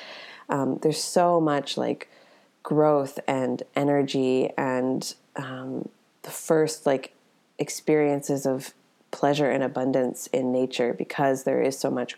um, 0.48 0.78
there's 0.82 1.02
so 1.02 1.40
much 1.40 1.76
like 1.76 2.08
growth 2.62 3.18
and 3.26 3.62
energy 3.74 4.50
and 4.56 5.14
um, 5.36 5.88
the 6.22 6.30
first 6.30 6.86
like 6.86 7.12
experiences 7.58 8.46
of 8.46 8.72
pleasure 9.12 9.50
and 9.50 9.62
abundance 9.62 10.26
in 10.28 10.50
nature 10.50 10.92
because 10.92 11.44
there 11.44 11.62
is 11.62 11.78
so 11.78 11.90
much 11.90 12.16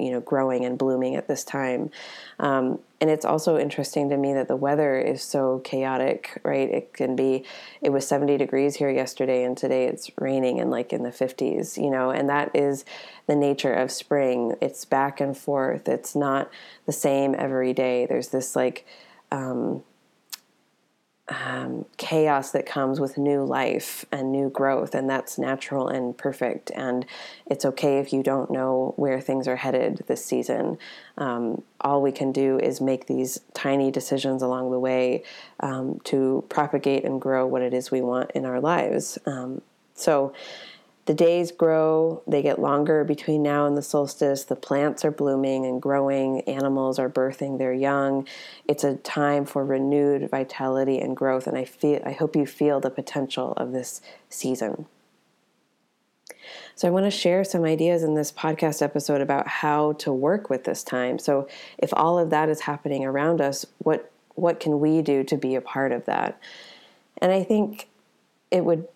you 0.00 0.10
know 0.10 0.20
growing 0.20 0.64
and 0.64 0.78
blooming 0.78 1.14
at 1.14 1.28
this 1.28 1.44
time. 1.44 1.90
Um, 2.38 2.78
and 3.02 3.10
it's 3.10 3.24
also 3.24 3.58
interesting 3.58 4.08
to 4.10 4.16
me 4.16 4.32
that 4.34 4.48
the 4.48 4.56
weather 4.56 4.98
is 4.98 5.22
so 5.22 5.58
chaotic 5.58 6.40
right? 6.42 6.68
It 6.70 6.94
can 6.94 7.16
be 7.16 7.44
it 7.82 7.90
was 7.90 8.06
70 8.06 8.38
degrees 8.38 8.76
here 8.76 8.90
yesterday 8.90 9.44
and 9.44 9.56
today 9.56 9.84
it's 9.84 10.10
raining 10.18 10.60
and 10.60 10.70
like 10.70 10.92
in 10.92 11.02
the 11.02 11.10
50s 11.10 11.76
you 11.76 11.90
know 11.90 12.10
and 12.10 12.28
that 12.30 12.50
is 12.54 12.84
the 13.26 13.36
nature 13.36 13.74
of 13.74 13.90
spring. 13.90 14.54
It's 14.60 14.84
back 14.84 15.20
and 15.20 15.36
forth. 15.36 15.88
It's 15.88 16.16
not 16.16 16.50
the 16.86 16.92
same 16.92 17.34
every 17.36 17.74
day. 17.74 18.06
There's 18.06 18.28
this 18.28 18.56
like 18.56 18.86
um, 19.30 19.82
um, 21.30 21.84
chaos 21.96 22.50
that 22.50 22.66
comes 22.66 22.98
with 22.98 23.16
new 23.16 23.44
life 23.44 24.04
and 24.10 24.32
new 24.32 24.50
growth, 24.50 24.94
and 24.94 25.08
that's 25.08 25.38
natural 25.38 25.88
and 25.88 26.16
perfect. 26.16 26.72
And 26.74 27.06
it's 27.46 27.64
okay 27.64 27.98
if 27.98 28.12
you 28.12 28.22
don't 28.22 28.50
know 28.50 28.94
where 28.96 29.20
things 29.20 29.46
are 29.46 29.56
headed 29.56 30.04
this 30.08 30.24
season. 30.24 30.76
Um, 31.16 31.62
all 31.80 32.02
we 32.02 32.12
can 32.12 32.32
do 32.32 32.58
is 32.58 32.80
make 32.80 33.06
these 33.06 33.40
tiny 33.54 33.90
decisions 33.90 34.42
along 34.42 34.72
the 34.72 34.78
way 34.78 35.22
um, 35.60 36.00
to 36.04 36.44
propagate 36.48 37.04
and 37.04 37.20
grow 37.20 37.46
what 37.46 37.62
it 37.62 37.72
is 37.72 37.90
we 37.90 38.00
want 38.00 38.32
in 38.32 38.44
our 38.44 38.60
lives. 38.60 39.18
Um, 39.24 39.62
so, 39.94 40.32
the 41.06 41.14
days 41.14 41.50
grow, 41.50 42.22
they 42.26 42.42
get 42.42 42.60
longer 42.60 43.04
between 43.04 43.42
now 43.42 43.66
and 43.66 43.76
the 43.76 43.82
solstice. 43.82 44.44
The 44.44 44.56
plants 44.56 45.04
are 45.04 45.10
blooming 45.10 45.64
and 45.64 45.80
growing, 45.80 46.42
animals 46.42 46.98
are 46.98 47.08
birthing 47.08 47.58
their 47.58 47.72
young. 47.72 48.28
It's 48.68 48.84
a 48.84 48.96
time 48.96 49.46
for 49.46 49.64
renewed 49.64 50.30
vitality 50.30 50.98
and 50.98 51.16
growth, 51.16 51.46
and 51.46 51.56
I 51.56 51.64
feel 51.64 52.00
I 52.04 52.12
hope 52.12 52.36
you 52.36 52.46
feel 52.46 52.80
the 52.80 52.90
potential 52.90 53.54
of 53.56 53.72
this 53.72 54.02
season. 54.28 54.86
So, 56.74 56.86
I 56.86 56.90
want 56.90 57.06
to 57.06 57.10
share 57.10 57.44
some 57.44 57.64
ideas 57.64 58.02
in 58.02 58.14
this 58.14 58.30
podcast 58.30 58.82
episode 58.82 59.20
about 59.20 59.48
how 59.48 59.94
to 59.94 60.12
work 60.12 60.48
with 60.48 60.64
this 60.64 60.82
time. 60.82 61.18
So, 61.18 61.48
if 61.78 61.90
all 61.94 62.18
of 62.18 62.30
that 62.30 62.48
is 62.48 62.60
happening 62.60 63.04
around 63.04 63.40
us, 63.40 63.66
what 63.78 64.10
what 64.34 64.60
can 64.60 64.80
we 64.80 65.02
do 65.02 65.24
to 65.24 65.36
be 65.36 65.54
a 65.54 65.60
part 65.60 65.92
of 65.92 66.04
that? 66.04 66.38
And 67.18 67.32
I 67.32 67.42
think 67.42 67.88
it 68.50 68.64
would 68.64 68.86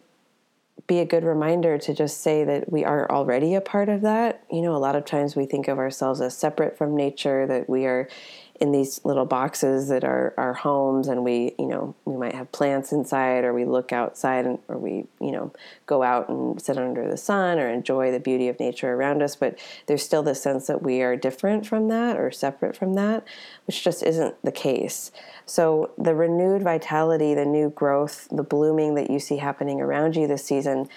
be 0.87 1.01
a 1.01 1.05
good 1.05 1.25
reminder 1.25 1.79
to 1.79 1.95
just 1.95 2.21
say 2.21 2.45
that 2.45 2.71
we 2.71 2.85
are 2.85 3.11
already 3.11 3.55
a 3.55 3.61
part 3.61 3.89
of 3.89 4.03
that. 4.03 4.45
You 4.51 4.61
know, 4.61 4.75
a 4.75 4.79
lot 4.79 4.97
of 4.97 5.05
times 5.05 5.35
we 5.35 5.47
think 5.47 5.69
of 5.69 5.79
ourselves 5.79 6.21
as 6.21 6.37
separate 6.37 6.77
from 6.77 6.95
nature, 6.97 7.47
that 7.47 7.69
we 7.69 7.87
are 7.87 8.09
in 8.61 8.71
these 8.71 9.01
little 9.05 9.25
boxes 9.25 9.89
that 9.89 10.05
are 10.05 10.33
our 10.37 10.55
homes 10.55 11.09
and 11.09 11.25
we 11.25 11.55
you 11.59 11.67
know 11.67 11.95
we 12.05 12.17
might 12.17 12.35
have 12.35 12.51
plants 12.53 12.93
inside 12.93 13.45
or 13.45 13.53
we 13.53 13.65
look 13.65 13.93
outside 13.93 14.47
and, 14.47 14.59
or 14.69 14.79
we 14.79 15.05
you 15.21 15.33
know 15.33 15.53
go 15.87 16.03
out 16.03 16.29
and 16.29 16.61
sit 16.63 16.79
under 16.79 17.09
the 17.09 17.17
sun 17.17 17.59
or 17.59 17.69
enjoy 17.69 18.13
the 18.13 18.21
beauty 18.21 18.49
of 18.49 18.59
nature 18.61 18.93
around 18.93 19.23
us 19.23 19.35
but 19.35 19.59
there's 19.87 20.05
still 20.05 20.23
this 20.23 20.41
sense 20.41 20.69
that 20.69 20.83
we 20.83 21.03
are 21.03 21.17
different 21.17 21.67
from 21.67 21.89
that 21.89 22.17
or 22.17 22.31
separate 22.31 22.77
from 22.77 22.95
that 22.95 23.25
which 23.67 23.83
just 23.83 24.03
isn't 24.05 24.41
the 24.43 24.53
case 24.53 25.11
so 25.45 25.91
the 25.99 26.15
renewed 26.15 26.63
vitality 26.63 27.35
the 27.35 27.45
new 27.45 27.71
growth 27.71 28.29
the 28.31 28.45
blooming 28.45 28.95
that 28.95 29.11
you 29.11 29.19
see 29.19 29.39
happening 29.39 29.81
around 29.81 30.15
you 30.15 30.29
this 30.29 30.45
season 30.45 30.89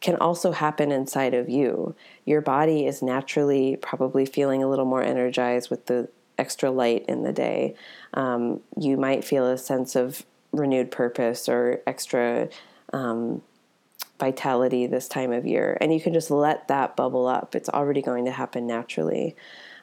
can 0.00 0.16
also 0.16 0.52
happen 0.52 0.90
inside 0.90 1.34
of 1.34 1.50
you. 1.50 1.94
Your 2.24 2.40
body 2.40 2.86
is 2.86 3.02
naturally 3.02 3.76
probably 3.76 4.24
feeling 4.24 4.62
a 4.62 4.66
little 4.66 4.86
more 4.86 5.02
energized 5.02 5.68
with 5.68 5.84
the 5.86 6.08
extra 6.40 6.70
light 6.70 7.04
in 7.06 7.22
the 7.22 7.32
day. 7.32 7.76
Um, 8.14 8.60
you 8.76 8.96
might 8.96 9.24
feel 9.24 9.46
a 9.46 9.58
sense 9.58 9.94
of 9.94 10.24
renewed 10.52 10.90
purpose 10.90 11.48
or 11.48 11.80
extra 11.86 12.48
um, 12.92 13.42
vitality 14.18 14.86
this 14.86 15.06
time 15.08 15.32
of 15.32 15.46
year. 15.46 15.76
And 15.80 15.92
you 15.92 16.00
can 16.00 16.12
just 16.12 16.30
let 16.30 16.66
that 16.68 16.96
bubble 16.96 17.26
up. 17.28 17.54
It's 17.54 17.68
already 17.68 18.02
going 18.02 18.24
to 18.24 18.32
happen 18.32 18.66
naturally. 18.66 19.36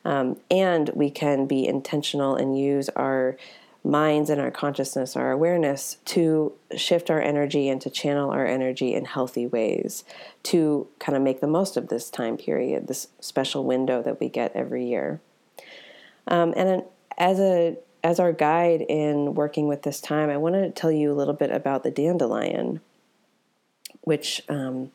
Um, 0.03 0.37
and 0.51 0.89
we 0.93 1.09
can 1.09 1.47
be 1.47 1.65
intentional 1.67 2.35
and 2.35 2.57
use 2.57 2.89
our 2.89 3.37
minds 3.83 4.29
and 4.29 4.41
our 4.41 4.51
consciousness, 4.51 5.15
our 5.15 5.31
awareness 5.31 5.97
to 6.05 6.53
shift 6.75 7.09
our 7.09 7.21
energy 7.21 7.69
and 7.69 7.79
to 7.81 7.89
channel 7.89 8.29
our 8.31 8.45
energy 8.45 8.93
in 8.93 9.05
healthy 9.05 9.47
ways 9.47 10.03
to 10.43 10.87
kind 10.99 11.15
of 11.15 11.21
make 11.21 11.39
the 11.39 11.47
most 11.47 11.77
of 11.77 11.87
this 11.87 12.09
time 12.09 12.37
period, 12.37 12.87
this 12.87 13.07
special 13.19 13.63
window 13.63 14.01
that 14.01 14.19
we 14.19 14.27
get 14.27 14.51
every 14.55 14.85
year. 14.85 15.21
Um, 16.27 16.53
and 16.55 16.83
as 17.17 17.39
a 17.39 17.77
as 18.03 18.19
our 18.19 18.31
guide 18.31 18.81
in 18.81 19.33
working 19.33 19.67
with 19.67 19.81
this 19.81 19.99
time, 19.99 20.29
I 20.29 20.37
want 20.37 20.55
to 20.55 20.69
tell 20.69 20.91
you 20.91 21.11
a 21.11 21.15
little 21.15 21.33
bit 21.33 21.51
about 21.51 21.83
the 21.83 21.91
dandelion, 21.91 22.79
which 24.01 24.41
um, 24.49 24.91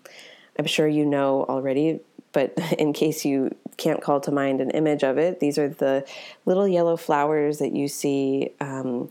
I'm 0.59 0.67
sure 0.67 0.87
you 0.89 1.05
know 1.05 1.45
already. 1.49 2.01
But 2.33 2.57
in 2.79 2.93
case 2.93 3.25
you 3.25 3.55
can't 3.77 4.01
call 4.01 4.21
to 4.21 4.31
mind 4.31 4.61
an 4.61 4.71
image 4.71 5.03
of 5.03 5.19
it, 5.19 5.41
these 5.41 5.59
are 5.59 5.69
the 5.69 6.07
little 6.47 6.69
yellow 6.69 6.97
flowers 6.97 7.59
that 7.59 7.75
you 7.75 7.89
see. 7.89 8.53
Um, 8.61 9.11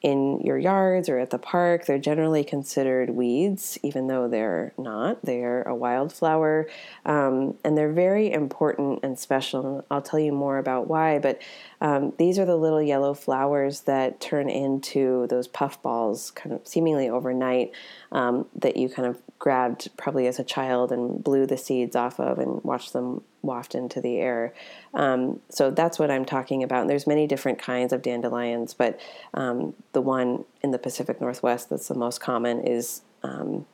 in 0.00 0.40
your 0.40 0.56
yards 0.56 1.08
or 1.08 1.18
at 1.18 1.30
the 1.30 1.38
park. 1.38 1.86
They're 1.86 1.98
generally 1.98 2.44
considered 2.44 3.10
weeds, 3.10 3.78
even 3.82 4.06
though 4.06 4.28
they're 4.28 4.72
not. 4.78 5.24
They're 5.24 5.62
a 5.62 5.74
wildflower, 5.74 6.68
um, 7.04 7.56
and 7.64 7.76
they're 7.76 7.92
very 7.92 8.30
important 8.32 9.00
and 9.02 9.18
special. 9.18 9.84
I'll 9.90 10.02
tell 10.02 10.20
you 10.20 10.32
more 10.32 10.58
about 10.58 10.86
why, 10.86 11.18
but 11.18 11.42
um, 11.80 12.12
these 12.18 12.38
are 12.38 12.44
the 12.44 12.56
little 12.56 12.82
yellow 12.82 13.14
flowers 13.14 13.82
that 13.82 14.20
turn 14.20 14.48
into 14.48 15.26
those 15.28 15.48
puff 15.48 15.80
balls 15.82 16.30
kind 16.30 16.54
of 16.54 16.66
seemingly 16.66 17.08
overnight 17.08 17.72
um, 18.12 18.46
that 18.54 18.76
you 18.76 18.88
kind 18.88 19.08
of 19.08 19.20
grabbed 19.38 19.88
probably 19.96 20.26
as 20.26 20.38
a 20.38 20.44
child 20.44 20.90
and 20.90 21.22
blew 21.22 21.46
the 21.46 21.58
seeds 21.58 21.94
off 21.94 22.18
of 22.18 22.38
and 22.38 22.62
watched 22.64 22.92
them 22.92 23.22
waft 23.48 23.74
into 23.74 24.00
the 24.00 24.18
air. 24.18 24.54
Um, 24.94 25.40
so 25.48 25.70
that's 25.70 25.98
what 25.98 26.10
I'm 26.10 26.24
talking 26.24 26.62
about. 26.62 26.82
And 26.82 26.90
there's 26.90 27.06
many 27.06 27.26
different 27.26 27.58
kinds 27.58 27.92
of 27.92 28.02
dandelions, 28.02 28.74
but 28.74 29.00
um, 29.34 29.74
the 29.92 30.00
one 30.00 30.44
in 30.62 30.70
the 30.70 30.78
Pacific 30.78 31.20
Northwest 31.20 31.70
that's 31.70 31.88
the 31.88 31.94
most 31.94 32.20
common 32.20 32.60
is 32.60 33.02
um, 33.24 33.66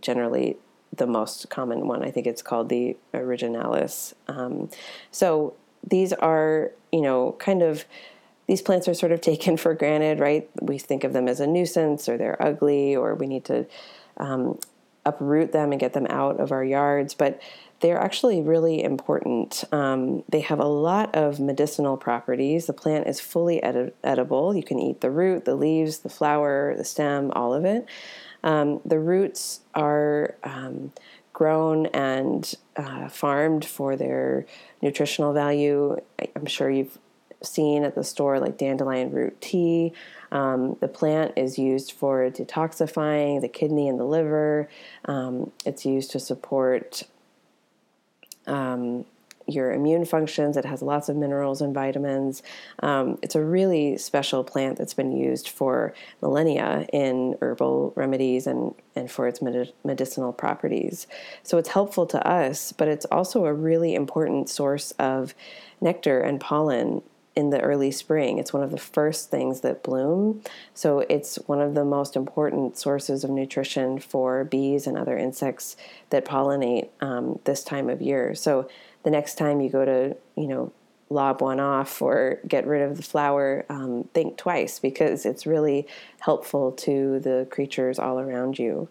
generally 0.00 0.58
the 0.94 1.06
most 1.06 1.48
common 1.48 1.88
one. 1.88 2.04
I 2.04 2.10
think 2.10 2.26
it's 2.26 2.42
called 2.42 2.68
the 2.68 2.96
originalis. 3.14 4.14
Um, 4.28 4.70
so 5.10 5.54
these 5.86 6.12
are, 6.12 6.70
you 6.92 7.00
know, 7.00 7.34
kind 7.38 7.62
of 7.62 7.84
these 8.46 8.62
plants 8.62 8.88
are 8.88 8.94
sort 8.94 9.12
of 9.12 9.20
taken 9.32 9.56
for 9.56 9.74
granted, 9.74 10.20
right? 10.20 10.48
We 10.60 10.78
think 10.78 11.04
of 11.04 11.12
them 11.12 11.28
as 11.28 11.40
a 11.40 11.46
nuisance 11.46 12.08
or 12.08 12.16
they're 12.16 12.40
ugly 12.42 12.94
or 12.94 13.14
we 13.14 13.26
need 13.26 13.44
to 13.46 13.66
um, 14.18 14.58
uproot 15.04 15.52
them 15.52 15.72
and 15.72 15.80
get 15.80 15.92
them 15.94 16.06
out 16.08 16.38
of 16.38 16.52
our 16.52 16.64
yards. 16.64 17.14
But 17.14 17.40
they're 17.82 17.98
actually 17.98 18.40
really 18.40 18.82
important. 18.82 19.64
Um, 19.72 20.22
they 20.28 20.40
have 20.40 20.60
a 20.60 20.66
lot 20.66 21.14
of 21.14 21.40
medicinal 21.40 21.96
properties. 21.96 22.66
The 22.66 22.72
plant 22.72 23.08
is 23.08 23.20
fully 23.20 23.58
edi- 23.62 23.92
edible. 24.04 24.54
You 24.54 24.62
can 24.62 24.78
eat 24.78 25.00
the 25.00 25.10
root, 25.10 25.44
the 25.44 25.56
leaves, 25.56 25.98
the 25.98 26.08
flower, 26.08 26.74
the 26.76 26.84
stem, 26.84 27.32
all 27.34 27.52
of 27.52 27.64
it. 27.64 27.86
Um, 28.44 28.80
the 28.84 29.00
roots 29.00 29.60
are 29.74 30.36
um, 30.44 30.92
grown 31.32 31.86
and 31.86 32.54
uh, 32.76 33.08
farmed 33.08 33.64
for 33.64 33.96
their 33.96 34.46
nutritional 34.80 35.32
value. 35.32 35.96
I'm 36.36 36.46
sure 36.46 36.70
you've 36.70 36.98
seen 37.42 37.82
at 37.82 37.96
the 37.96 38.04
store 38.04 38.38
like 38.38 38.58
dandelion 38.58 39.10
root 39.10 39.40
tea. 39.40 39.92
Um, 40.30 40.76
the 40.80 40.88
plant 40.88 41.32
is 41.36 41.58
used 41.58 41.92
for 41.92 42.30
detoxifying 42.30 43.40
the 43.40 43.48
kidney 43.48 43.88
and 43.88 43.98
the 43.98 44.04
liver. 44.04 44.68
Um, 45.04 45.50
it's 45.66 45.84
used 45.84 46.12
to 46.12 46.20
support 46.20 47.02
um, 48.46 49.04
your 49.46 49.72
immune 49.72 50.04
functions. 50.04 50.56
It 50.56 50.64
has 50.64 50.82
lots 50.82 51.08
of 51.08 51.16
minerals 51.16 51.60
and 51.60 51.74
vitamins. 51.74 52.42
Um, 52.80 53.18
it's 53.22 53.34
a 53.34 53.42
really 53.42 53.98
special 53.98 54.44
plant 54.44 54.78
that's 54.78 54.94
been 54.94 55.16
used 55.16 55.48
for 55.48 55.94
millennia 56.20 56.86
in 56.92 57.36
herbal 57.40 57.92
remedies 57.96 58.46
and, 58.46 58.74
and 58.94 59.10
for 59.10 59.26
its 59.26 59.42
med- 59.42 59.72
medicinal 59.84 60.32
properties. 60.32 61.06
So 61.42 61.58
it's 61.58 61.70
helpful 61.70 62.06
to 62.06 62.26
us, 62.26 62.72
but 62.72 62.88
it's 62.88 63.06
also 63.06 63.46
a 63.46 63.52
really 63.52 63.94
important 63.94 64.48
source 64.48 64.92
of 64.92 65.34
nectar 65.80 66.20
and 66.20 66.40
pollen 66.40 67.02
in 67.34 67.50
the 67.50 67.60
early 67.60 67.90
spring. 67.90 68.38
It's 68.38 68.52
one 68.52 68.62
of 68.62 68.70
the 68.70 68.78
first 68.78 69.30
things 69.30 69.62
that 69.62 69.82
bloom. 69.82 70.42
So 70.74 71.00
it's 71.00 71.36
one 71.46 71.60
of 71.60 71.74
the 71.74 71.84
most 71.84 72.14
important 72.14 72.76
sources 72.76 73.24
of 73.24 73.30
nutrition 73.30 73.98
for 73.98 74.44
bees 74.44 74.86
and 74.86 74.98
other 74.98 75.16
insects 75.16 75.76
that 76.10 76.26
pollinate 76.26 76.88
um, 77.00 77.38
this 77.44 77.64
time 77.64 77.88
of 77.88 78.02
year. 78.02 78.34
So 78.34 78.68
the 79.02 79.10
next 79.10 79.36
time 79.36 79.60
you 79.60 79.70
go 79.70 79.84
to, 79.84 80.16
you 80.36 80.46
know, 80.46 80.72
lob 81.08 81.40
one 81.40 81.60
off 81.60 82.00
or 82.00 82.38
get 82.46 82.66
rid 82.66 82.82
of 82.82 82.96
the 82.96 83.02
flower, 83.02 83.64
um, 83.68 84.08
think 84.14 84.36
twice 84.36 84.78
because 84.78 85.26
it's 85.26 85.46
really 85.46 85.86
helpful 86.20 86.72
to 86.72 87.18
the 87.20 87.46
creatures 87.50 87.98
all 87.98 88.18
around 88.18 88.58
you. 88.58 88.88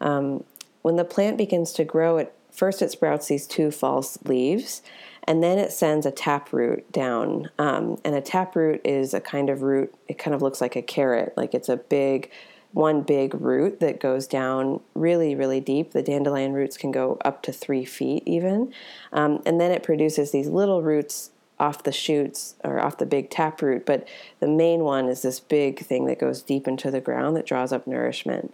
Um, 0.00 0.44
when 0.82 0.96
the 0.96 1.04
plant 1.04 1.36
begins 1.36 1.72
to 1.74 1.84
grow, 1.84 2.18
at 2.18 2.32
first 2.52 2.82
it 2.82 2.90
sprouts 2.90 3.28
these 3.28 3.46
two 3.46 3.70
false 3.70 4.18
leaves 4.24 4.82
and 5.26 5.42
then 5.42 5.58
it 5.58 5.72
sends 5.72 6.06
a 6.06 6.10
taproot 6.10 6.90
down. 6.92 7.50
Um, 7.58 7.98
and 8.04 8.14
a 8.14 8.20
taproot 8.20 8.80
is 8.84 9.12
a 9.12 9.20
kind 9.20 9.50
of 9.50 9.62
root, 9.62 9.94
it 10.08 10.18
kind 10.18 10.34
of 10.34 10.42
looks 10.42 10.60
like 10.60 10.76
a 10.76 10.82
carrot, 10.82 11.34
like 11.36 11.54
it's 11.54 11.68
a 11.68 11.76
big, 11.76 12.30
one 12.72 13.02
big 13.02 13.34
root 13.40 13.80
that 13.80 14.00
goes 14.00 14.26
down 14.26 14.80
really, 14.94 15.34
really 15.34 15.60
deep. 15.60 15.92
The 15.92 16.02
dandelion 16.02 16.52
roots 16.52 16.76
can 16.76 16.92
go 16.92 17.18
up 17.24 17.42
to 17.44 17.52
three 17.52 17.84
feet 17.84 18.22
even. 18.26 18.72
Um, 19.12 19.42
and 19.46 19.60
then 19.60 19.72
it 19.72 19.82
produces 19.82 20.30
these 20.30 20.48
little 20.48 20.82
roots 20.82 21.30
off 21.58 21.82
the 21.82 21.92
shoots 21.92 22.54
or 22.62 22.78
off 22.78 22.98
the 22.98 23.06
big 23.06 23.30
taproot, 23.30 23.86
but 23.86 24.06
the 24.40 24.48
main 24.48 24.80
one 24.80 25.08
is 25.08 25.22
this 25.22 25.40
big 25.40 25.80
thing 25.80 26.04
that 26.06 26.18
goes 26.18 26.42
deep 26.42 26.68
into 26.68 26.90
the 26.90 27.00
ground 27.00 27.34
that 27.36 27.46
draws 27.46 27.72
up 27.72 27.86
nourishment. 27.86 28.52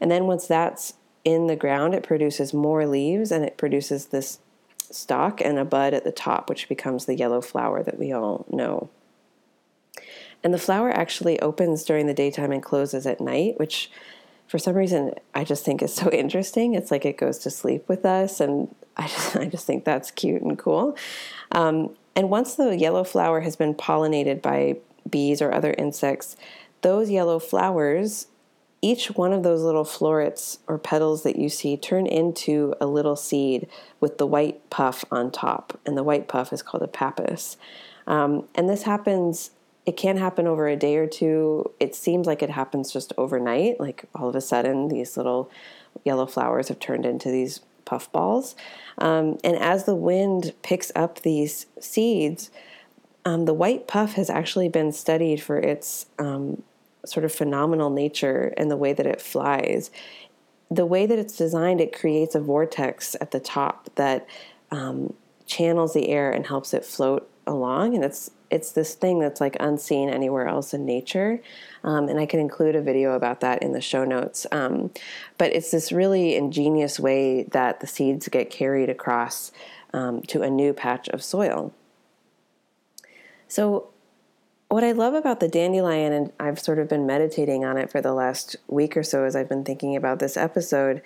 And 0.00 0.10
then 0.10 0.26
once 0.26 0.46
that's 0.46 0.94
in 1.24 1.48
the 1.48 1.56
ground, 1.56 1.92
it 1.92 2.04
produces 2.04 2.54
more 2.54 2.86
leaves 2.86 3.32
and 3.32 3.44
it 3.44 3.56
produces 3.56 4.06
this 4.06 4.38
stalk 4.90 5.40
and 5.40 5.58
a 5.58 5.64
bud 5.64 5.94
at 5.94 6.04
the 6.04 6.12
top, 6.12 6.48
which 6.48 6.68
becomes 6.68 7.06
the 7.06 7.14
yellow 7.14 7.40
flower 7.40 7.82
that 7.82 7.98
we 7.98 8.12
all 8.12 8.46
know. 8.50 8.88
And 10.42 10.54
the 10.54 10.58
flower 10.58 10.90
actually 10.90 11.40
opens 11.40 11.84
during 11.84 12.06
the 12.06 12.14
daytime 12.14 12.52
and 12.52 12.62
closes 12.62 13.06
at 13.06 13.20
night, 13.20 13.58
which 13.58 13.90
for 14.46 14.58
some 14.58 14.76
reason 14.76 15.12
I 15.34 15.44
just 15.44 15.64
think 15.64 15.82
is 15.82 15.94
so 16.02 16.10
interesting. 16.10 16.74
It's 16.74 16.90
like 16.90 17.04
it 17.04 17.16
goes 17.16 17.38
to 17.38 17.50
sleep 17.50 17.88
with 17.88 18.04
us, 18.04 18.40
and 18.40 18.74
I 18.96 19.08
just, 19.08 19.36
I 19.36 19.44
just 19.46 19.66
think 19.66 19.84
that's 19.84 20.10
cute 20.10 20.42
and 20.42 20.58
cool. 20.58 20.96
Um, 21.52 21.90
and 22.14 22.30
once 22.30 22.54
the 22.54 22.76
yellow 22.76 23.04
flower 23.04 23.40
has 23.40 23.56
been 23.56 23.74
pollinated 23.74 24.40
by 24.40 24.76
bees 25.08 25.42
or 25.42 25.52
other 25.52 25.74
insects, 25.76 26.36
those 26.82 27.10
yellow 27.10 27.38
flowers 27.38 28.26
each 28.82 29.10
one 29.10 29.32
of 29.32 29.42
those 29.42 29.62
little 29.62 29.84
florets 29.84 30.58
or 30.66 30.78
petals 30.78 31.22
that 31.22 31.36
you 31.36 31.48
see 31.48 31.76
turn 31.76 32.06
into 32.06 32.74
a 32.80 32.86
little 32.86 33.16
seed 33.16 33.68
with 34.00 34.18
the 34.18 34.26
white 34.26 34.68
puff 34.70 35.04
on 35.10 35.30
top. 35.30 35.78
And 35.86 35.96
the 35.96 36.04
white 36.04 36.28
puff 36.28 36.52
is 36.52 36.62
called 36.62 36.82
a 36.82 36.88
pappus. 36.88 37.56
Um, 38.06 38.46
and 38.54 38.68
this 38.68 38.82
happens, 38.82 39.50
it 39.86 39.96
can 39.96 40.18
happen 40.18 40.46
over 40.46 40.68
a 40.68 40.76
day 40.76 40.96
or 40.96 41.06
two. 41.06 41.70
It 41.80 41.94
seems 41.94 42.26
like 42.26 42.42
it 42.42 42.50
happens 42.50 42.92
just 42.92 43.12
overnight. 43.16 43.80
Like 43.80 44.04
all 44.14 44.28
of 44.28 44.36
a 44.36 44.40
sudden, 44.40 44.88
these 44.88 45.16
little 45.16 45.50
yellow 46.04 46.26
flowers 46.26 46.68
have 46.68 46.78
turned 46.78 47.06
into 47.06 47.30
these 47.30 47.60
puff 47.84 48.10
balls. 48.12 48.54
Um, 48.98 49.38
and 49.42 49.56
as 49.56 49.84
the 49.84 49.94
wind 49.94 50.52
picks 50.62 50.92
up 50.94 51.22
these 51.22 51.66
seeds, 51.80 52.50
um, 53.24 53.46
the 53.46 53.54
white 53.54 53.88
puff 53.88 54.12
has 54.14 54.30
actually 54.30 54.68
been 54.68 54.92
studied 54.92 55.42
for 55.42 55.58
its 55.58 56.06
um, 56.18 56.62
sort 57.08 57.24
of 57.24 57.32
phenomenal 57.32 57.90
nature 57.90 58.52
and 58.56 58.70
the 58.70 58.76
way 58.76 58.92
that 58.92 59.06
it 59.06 59.20
flies. 59.20 59.90
The 60.70 60.86
way 60.86 61.06
that 61.06 61.18
it's 61.18 61.36
designed, 61.36 61.80
it 61.80 61.96
creates 61.96 62.34
a 62.34 62.40
vortex 62.40 63.14
at 63.20 63.30
the 63.30 63.40
top 63.40 63.88
that 63.94 64.26
um, 64.70 65.14
channels 65.46 65.94
the 65.94 66.08
air 66.08 66.30
and 66.30 66.46
helps 66.46 66.74
it 66.74 66.84
float 66.84 67.28
along. 67.46 67.94
And 67.94 68.04
it's 68.04 68.30
it's 68.50 68.72
this 68.72 68.94
thing 68.94 69.18
that's 69.18 69.40
like 69.40 69.56
unseen 69.58 70.08
anywhere 70.08 70.46
else 70.46 70.72
in 70.72 70.84
nature. 70.86 71.40
Um, 71.82 72.08
and 72.08 72.18
I 72.18 72.26
can 72.26 72.38
include 72.38 72.76
a 72.76 72.80
video 72.80 73.14
about 73.14 73.40
that 73.40 73.62
in 73.62 73.72
the 73.72 73.80
show 73.80 74.04
notes. 74.04 74.46
Um, 74.52 74.90
but 75.36 75.52
it's 75.52 75.72
this 75.72 75.90
really 75.90 76.36
ingenious 76.36 77.00
way 77.00 77.44
that 77.44 77.80
the 77.80 77.86
seeds 77.88 78.28
get 78.28 78.50
carried 78.50 78.88
across 78.88 79.50
um, 79.92 80.22
to 80.22 80.42
a 80.42 80.50
new 80.50 80.72
patch 80.72 81.08
of 81.08 81.24
soil. 81.24 81.72
So 83.48 83.88
what 84.68 84.84
I 84.84 84.92
love 84.92 85.14
about 85.14 85.40
the 85.40 85.48
dandelion, 85.48 86.12
and 86.12 86.32
I've 86.40 86.58
sort 86.58 86.78
of 86.78 86.88
been 86.88 87.06
meditating 87.06 87.64
on 87.64 87.76
it 87.76 87.90
for 87.90 88.00
the 88.00 88.12
last 88.12 88.56
week 88.66 88.96
or 88.96 89.02
so 89.02 89.24
as 89.24 89.36
I've 89.36 89.48
been 89.48 89.64
thinking 89.64 89.94
about 89.94 90.18
this 90.18 90.36
episode, 90.36 91.02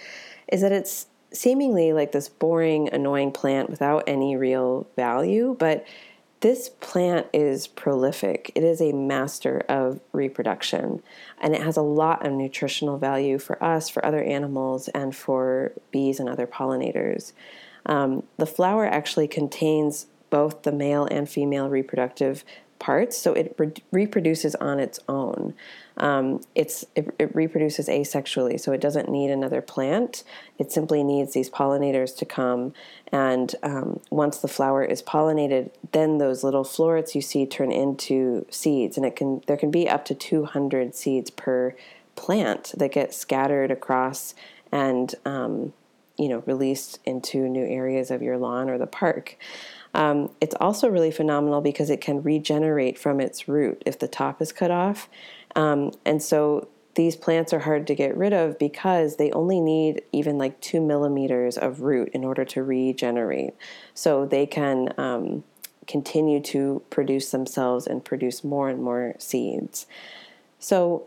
is 0.50 0.62
that 0.62 0.73
it's 0.73 1.07
seemingly 1.33 1.93
like 1.93 2.12
this 2.12 2.29
boring, 2.29 2.88
annoying 2.93 3.33
plant 3.33 3.71
without 3.71 4.05
any 4.07 4.35
real 4.35 4.87
value. 4.97 5.57
But 5.59 5.87
this 6.40 6.71
plant 6.81 7.26
is 7.35 7.67
prolific. 7.67 8.50
It 8.55 8.64
is 8.64 8.81
a 8.81 8.93
master 8.93 9.62
of 9.69 10.00
reproduction, 10.12 11.02
and 11.38 11.55
it 11.55 11.61
has 11.61 11.76
a 11.76 11.83
lot 11.83 12.26
of 12.26 12.33
nutritional 12.33 12.97
value 12.97 13.38
for 13.38 13.62
us, 13.62 13.90
for 13.90 14.05
other 14.05 14.23
animals, 14.23 14.88
and 14.88 15.14
for 15.14 15.73
bees 15.90 16.19
and 16.19 16.31
other 16.31 16.47
pollinators. 16.47 17.33
Um, 17.85 18.23
the 18.38 18.47
flower 18.47 18.87
actually 18.87 19.29
contains 19.29 20.07
both 20.31 20.62
the 20.62 20.73
male 20.73 21.07
and 21.11 21.29
female 21.29 21.69
reproductive 21.69 22.45
parts, 22.80 23.16
so 23.16 23.32
it 23.34 23.54
re- 23.56 23.72
reproduces 23.92 24.56
on 24.56 24.80
its 24.80 24.99
own. 25.08 25.54
Um, 25.96 26.40
it's 26.56 26.84
it, 26.96 27.14
it, 27.18 27.34
reproduces 27.37 27.88
asexually, 27.88 28.58
so 28.58 28.72
it 28.72 28.80
doesn't 28.80 29.08
need 29.08 29.30
another 29.30 29.60
plant. 29.60 30.25
It 30.58 30.72
simply 30.72 31.04
needs 31.04 31.32
these 31.32 31.49
pollinators 31.49 32.16
to 32.16 32.25
come, 32.25 32.72
and 33.12 33.54
um, 33.62 34.00
once 34.10 34.38
the 34.38 34.49
flower 34.49 34.82
is 34.82 35.02
pollinated, 35.02 35.70
then 35.92 36.18
those 36.18 36.42
little 36.42 36.64
florets 36.64 37.14
you 37.14 37.20
see 37.20 37.46
turn 37.46 37.70
into 37.70 38.46
seeds, 38.50 38.96
and 38.96 39.06
it 39.06 39.14
can 39.14 39.42
there 39.46 39.58
can 39.58 39.70
be 39.70 39.88
up 39.88 40.04
to 40.06 40.14
200 40.14 40.96
seeds 40.96 41.30
per 41.30 41.76
plant 42.16 42.75
that 42.76 42.92
get 42.92 43.14
scattered 43.14 43.70
across 43.70 44.34
and 44.72 45.14
um, 45.25 45.72
you 46.21 46.29
know 46.29 46.43
released 46.47 47.00
into 47.05 47.49
new 47.49 47.65
areas 47.65 48.11
of 48.11 48.21
your 48.23 48.37
lawn 48.37 48.69
or 48.69 48.79
the 48.79 48.87
park. 48.87 49.37
Um, 49.95 50.31
it's 50.41 50.55
also 50.61 50.89
really 50.89 51.11
phenomenal 51.11 51.61
because 51.61 51.91
it 51.91 52.00
can 52.00 52.23
regenerate 52.23 52.99
from 52.99 53.21
its 53.21 53.49
root 53.49 53.83
if 53.87 53.99
the 53.99 54.07
top 54.07 54.41
is 54.41 54.53
cut 54.53 54.71
off. 54.71 55.09
Um, 55.57 55.93
and 56.05 56.23
so 56.23 56.69
these 56.95 57.17
plants 57.17 57.53
are 57.53 57.61
hard 57.61 57.87
to 57.87 57.95
get 57.95 58.17
rid 58.17 58.33
of 58.33 58.59
because 58.59 59.17
they 59.17 59.33
only 59.33 59.61
need 59.61 60.03
even 60.12 60.39
like 60.39 60.61
two 60.61 60.81
millimeters 60.81 61.57
of 61.57 61.81
root 61.81 62.11
in 62.12 62.25
order 62.25 62.45
to 62.45 62.62
regenerate. 62.62 63.55
So 63.95 64.27
they 64.27 64.47
can 64.47 64.93
um, 64.99 65.43
continue 65.87 66.41
to 66.41 66.83
produce 66.91 67.31
themselves 67.31 67.87
and 67.87 68.05
produce 68.05 68.45
more 68.45 68.69
and 68.69 68.83
more 68.83 69.15
seeds. 69.19 69.87
So 70.59 71.07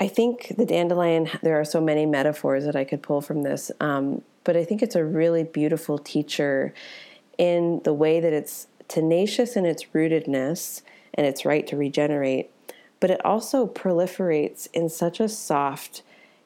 I 0.00 0.08
think 0.08 0.54
the 0.56 0.64
dandelion, 0.64 1.28
there 1.42 1.60
are 1.60 1.64
so 1.64 1.80
many 1.80 2.06
metaphors 2.06 2.64
that 2.64 2.76
I 2.76 2.84
could 2.84 3.02
pull 3.02 3.20
from 3.20 3.42
this, 3.42 3.70
um, 3.80 4.22
but 4.44 4.56
I 4.56 4.64
think 4.64 4.82
it's 4.82 4.96
a 4.96 5.04
really 5.04 5.44
beautiful 5.44 5.98
teacher 5.98 6.72
in 7.36 7.80
the 7.84 7.92
way 7.92 8.20
that 8.20 8.32
it's 8.32 8.66
tenacious 8.88 9.56
in 9.56 9.64
its 9.64 9.84
rootedness 9.94 10.82
and 11.14 11.26
its 11.26 11.44
right 11.44 11.66
to 11.66 11.76
regenerate, 11.76 12.50
but 13.00 13.10
it 13.10 13.24
also 13.24 13.66
proliferates 13.66 14.68
in 14.72 14.88
such 14.88 15.20
a 15.20 15.28
soft, 15.28 16.02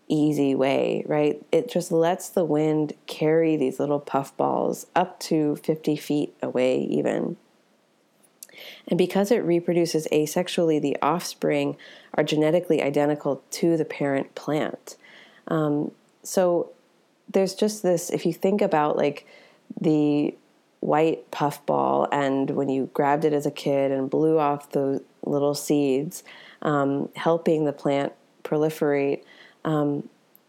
easy 0.08 0.54
way, 0.54 1.04
right? 1.06 1.44
It 1.50 1.70
just 1.70 1.90
lets 1.90 2.28
the 2.28 2.44
wind 2.44 2.92
carry 3.06 3.56
these 3.56 3.80
little 3.80 4.00
puff 4.00 4.36
balls 4.36 4.86
up 4.94 5.18
to 5.20 5.56
50 5.56 5.96
feet 5.96 6.34
away, 6.42 6.78
even. 6.78 7.36
And 8.88 8.98
because 8.98 9.30
it 9.30 9.38
reproduces 9.38 10.06
asexually, 10.12 10.80
the 10.80 10.96
offspring 11.00 11.76
are 12.14 12.24
genetically 12.24 12.82
identical 12.82 13.42
to 13.52 13.76
the 13.76 13.84
parent 13.84 14.34
plant. 14.34 14.96
Um, 15.48 15.92
so 16.22 16.72
there's 17.32 17.54
just 17.54 17.82
this, 17.82 18.10
if 18.10 18.24
you 18.26 18.32
think 18.32 18.60
about 18.62 18.96
like 18.96 19.26
the 19.80 20.34
white 20.80 21.30
puffball, 21.30 22.08
and 22.10 22.50
when 22.50 22.68
you 22.68 22.90
grabbed 22.92 23.24
it 23.24 23.32
as 23.32 23.46
a 23.46 23.50
kid 23.50 23.90
and 23.92 24.10
blew 24.10 24.38
off 24.38 24.70
the 24.70 25.02
little 25.24 25.54
seeds, 25.54 26.22
um, 26.62 27.08
helping 27.16 27.64
the 27.64 27.72
plant 27.72 28.12
proliferate, 28.44 29.22
um, 29.64 30.08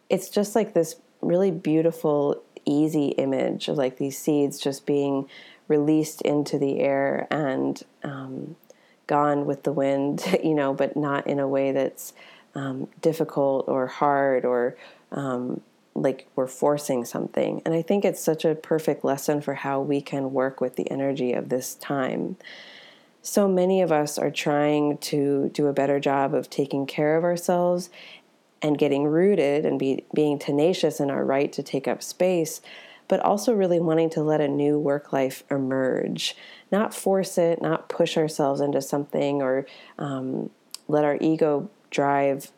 it's 0.10 0.30
just 0.30 0.56
like 0.56 0.74
this 0.74 0.96
really 1.22 1.52
beautiful, 1.52 2.42
easy 2.66 3.08
image 3.10 3.68
of 3.68 3.78
like 3.78 3.98
these 3.98 4.18
seeds 4.18 4.60
just 4.60 4.86
being 4.86 5.28
released 5.68 6.22
into 6.22 6.58
the 6.58 6.80
air 6.80 7.28
and 7.32 7.84
um, 8.04 8.56
gone 9.08 9.46
with 9.46 9.64
the 9.64 9.72
wind, 9.72 10.38
you 10.44 10.54
know, 10.54 10.74
but 10.74 10.96
not 10.98 11.28
in 11.28 11.40
a 11.40 11.48
way 11.48 11.72
that's 11.72 12.14
um, 12.56 12.88
difficult 13.02 13.68
or 13.68 13.88
hard 13.88 14.46
or 14.46 14.76
um, 15.12 15.62
like 15.96 16.28
we're 16.36 16.48
forcing 16.48 17.06
something. 17.06 17.62
And 17.66 17.74
I 17.74 17.82
think 17.82 18.04
it's 18.04 18.22
such 18.22 18.46
a 18.46 18.56
perfect 18.56 19.04
lesson 19.04 19.42
for 19.42 19.54
how 19.54 19.82
we 19.82 20.02
can 20.02 20.34
work 20.34 20.60
with 20.60 20.76
the 20.76 20.90
energy 20.90 21.34
of 21.34 21.50
this 21.50 21.76
time. 21.76 22.38
So 23.22 23.48
many 23.48 23.82
of 23.82 23.92
us 23.92 24.18
are 24.18 24.32
trying 24.32 24.98
to 25.00 25.50
do 25.54 25.68
a 25.68 25.74
better 25.74 26.00
job 26.00 26.34
of 26.34 26.50
taking 26.50 26.86
care 26.86 27.16
of 27.16 27.24
ourselves 27.24 27.90
and 28.62 28.78
getting 28.78 29.06
rooted 29.06 29.66
and 29.66 29.78
be, 29.78 30.04
being 30.14 30.40
tenacious 30.40 31.00
in 31.00 31.10
our 31.10 31.24
right 31.24 31.52
to 31.54 31.64
take 31.64 31.88
up 31.88 32.02
space, 32.02 32.62
but 33.08 33.20
also 33.20 33.54
really 33.54 33.80
wanting 33.80 34.10
to 34.10 34.24
let 34.24 34.42
a 34.42 34.48
new 34.48 34.80
work 34.80 35.14
life 35.14 35.44
emerge. 35.52 36.36
Not 36.72 36.94
force 36.94 37.38
it, 37.38 37.62
not 37.62 37.88
push 37.88 38.18
ourselves 38.18 38.62
into 38.62 38.82
something 38.82 39.42
or 39.42 39.66
um, 40.00 40.50
let 40.88 41.04
our 41.04 41.18
ego 41.22 41.70
drive 41.92 42.52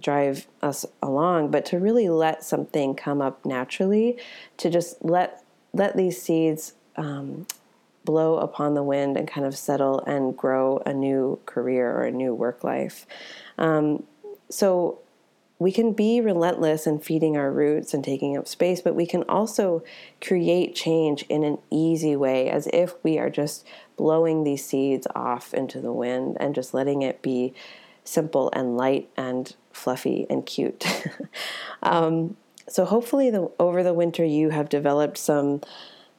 drive 0.00 0.46
us 0.62 0.86
along, 1.02 1.50
but 1.50 1.64
to 1.66 1.78
really 1.78 2.08
let 2.08 2.44
something 2.44 2.94
come 2.94 3.20
up 3.20 3.44
naturally, 3.44 4.16
to 4.56 4.70
just 4.70 5.04
let 5.04 5.42
let 5.72 5.96
these 5.96 6.20
seeds 6.20 6.72
um, 6.96 7.46
blow 8.04 8.38
upon 8.38 8.74
the 8.74 8.82
wind 8.82 9.16
and 9.16 9.28
kind 9.28 9.46
of 9.46 9.56
settle 9.56 10.00
and 10.06 10.36
grow 10.36 10.82
a 10.86 10.94
new 10.94 11.38
career 11.44 11.90
or 11.94 12.04
a 12.04 12.10
new 12.10 12.34
work 12.34 12.64
life. 12.64 13.06
Um, 13.58 14.04
so 14.48 15.00
we 15.58 15.72
can 15.72 15.92
be 15.92 16.20
relentless 16.20 16.86
in 16.86 17.00
feeding 17.00 17.36
our 17.36 17.50
roots 17.50 17.92
and 17.92 18.02
taking 18.04 18.36
up 18.36 18.46
space, 18.46 18.80
but 18.80 18.94
we 18.94 19.06
can 19.06 19.24
also 19.24 19.82
create 20.20 20.74
change 20.74 21.24
in 21.24 21.42
an 21.42 21.58
easy 21.70 22.14
way, 22.14 22.48
as 22.48 22.68
if 22.72 22.94
we 23.02 23.18
are 23.18 23.28
just 23.28 23.66
blowing 23.96 24.44
these 24.44 24.64
seeds 24.64 25.06
off 25.14 25.52
into 25.52 25.80
the 25.80 25.92
wind 25.92 26.36
and 26.38 26.54
just 26.54 26.72
letting 26.72 27.02
it 27.02 27.20
be 27.20 27.52
simple 28.08 28.50
and 28.52 28.76
light 28.76 29.08
and 29.16 29.54
fluffy 29.72 30.26
and 30.28 30.44
cute. 30.46 30.84
um, 31.82 32.36
so 32.68 32.84
hopefully, 32.84 33.30
the, 33.30 33.50
over 33.58 33.82
the 33.82 33.94
winter, 33.94 34.24
you 34.24 34.50
have 34.50 34.68
developed 34.68 35.18
some 35.18 35.60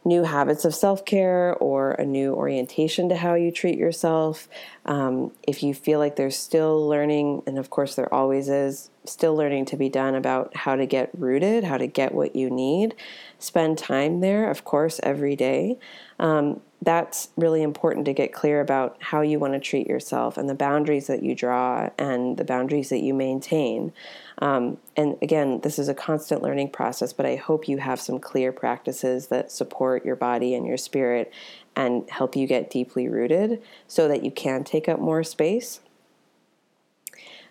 new 0.06 0.24
habits 0.24 0.66
of 0.66 0.74
self 0.74 1.06
care 1.06 1.56
or 1.56 1.92
a 1.92 2.06
new 2.06 2.34
orientation 2.34 3.10
to 3.10 3.16
how 3.16 3.36
you 3.36 3.52
treat 3.52 3.78
yourself. 3.78 4.48
Um, 4.86 5.32
if 5.48 5.62
you 5.62 5.74
feel 5.74 6.00
like 6.00 6.16
there's 6.16 6.38
still 6.38 6.88
learning, 6.88 7.44
and 7.46 7.58
of 7.58 7.70
course 7.70 7.96
there 7.96 8.12
always 8.14 8.50
is, 8.50 8.90
still 9.06 9.36
learning 9.36 9.66
to 9.66 9.78
be 9.78 9.90
done 9.90 10.16
about 10.16 10.56
how 10.56 10.76
to 10.76 10.86
get 10.86 11.10
rooted, 11.18 11.64
how 11.64 11.78
to 11.78 11.88
get 11.88 12.14
what 12.14 12.36
you 12.36 12.50
need, 12.50 12.96
spend 13.38 13.78
time 13.78 14.22
there, 14.22 14.50
of 14.50 14.64
course, 14.64 15.00
every 15.04 15.36
day. 15.36 15.78
Um, 16.20 16.62
that's 16.82 17.30
really 17.36 17.62
important 17.62 18.06
to 18.06 18.14
get 18.14 18.32
clear 18.32 18.62
about 18.62 18.96
how 19.00 19.22
you 19.22 19.38
want 19.38 19.54
to 19.54 19.60
treat 19.60 19.88
yourself 19.88 20.38
and 20.38 20.48
the 20.48 20.56
boundaries 20.56 21.08
that 21.08 21.22
you 21.22 21.36
draw 21.36 21.90
and 21.98 22.38
the 22.38 22.46
boundaries 22.46 22.90
that 22.90 23.00
you 23.00 23.14
maintain. 23.14 23.92
Um, 24.38 24.78
and 24.96 25.18
again, 25.22 25.60
this 25.62 25.78
is 25.78 25.90
a 25.90 25.94
constant 25.94 26.42
learning 26.42 26.70
process, 26.70 27.12
but 27.12 27.26
I 27.26 27.36
hope 27.36 27.68
you 27.68 27.80
have 27.80 28.00
some 28.00 28.20
clear 28.20 28.54
practices 28.54 29.28
that 29.28 29.52
support 29.52 30.06
your 30.06 30.16
body 30.16 30.56
and 30.56 30.66
your 30.66 30.78
spirit 30.78 31.34
and 31.76 32.10
help 32.10 32.38
you 32.38 32.48
get 32.48 32.70
deeply 32.70 33.10
rooted 33.10 33.62
so 33.88 34.08
that 34.08 34.24
you 34.24 34.32
can 34.32 34.64
take 34.64 34.88
up 34.88 35.00
more 35.00 35.24
space. 35.24 35.82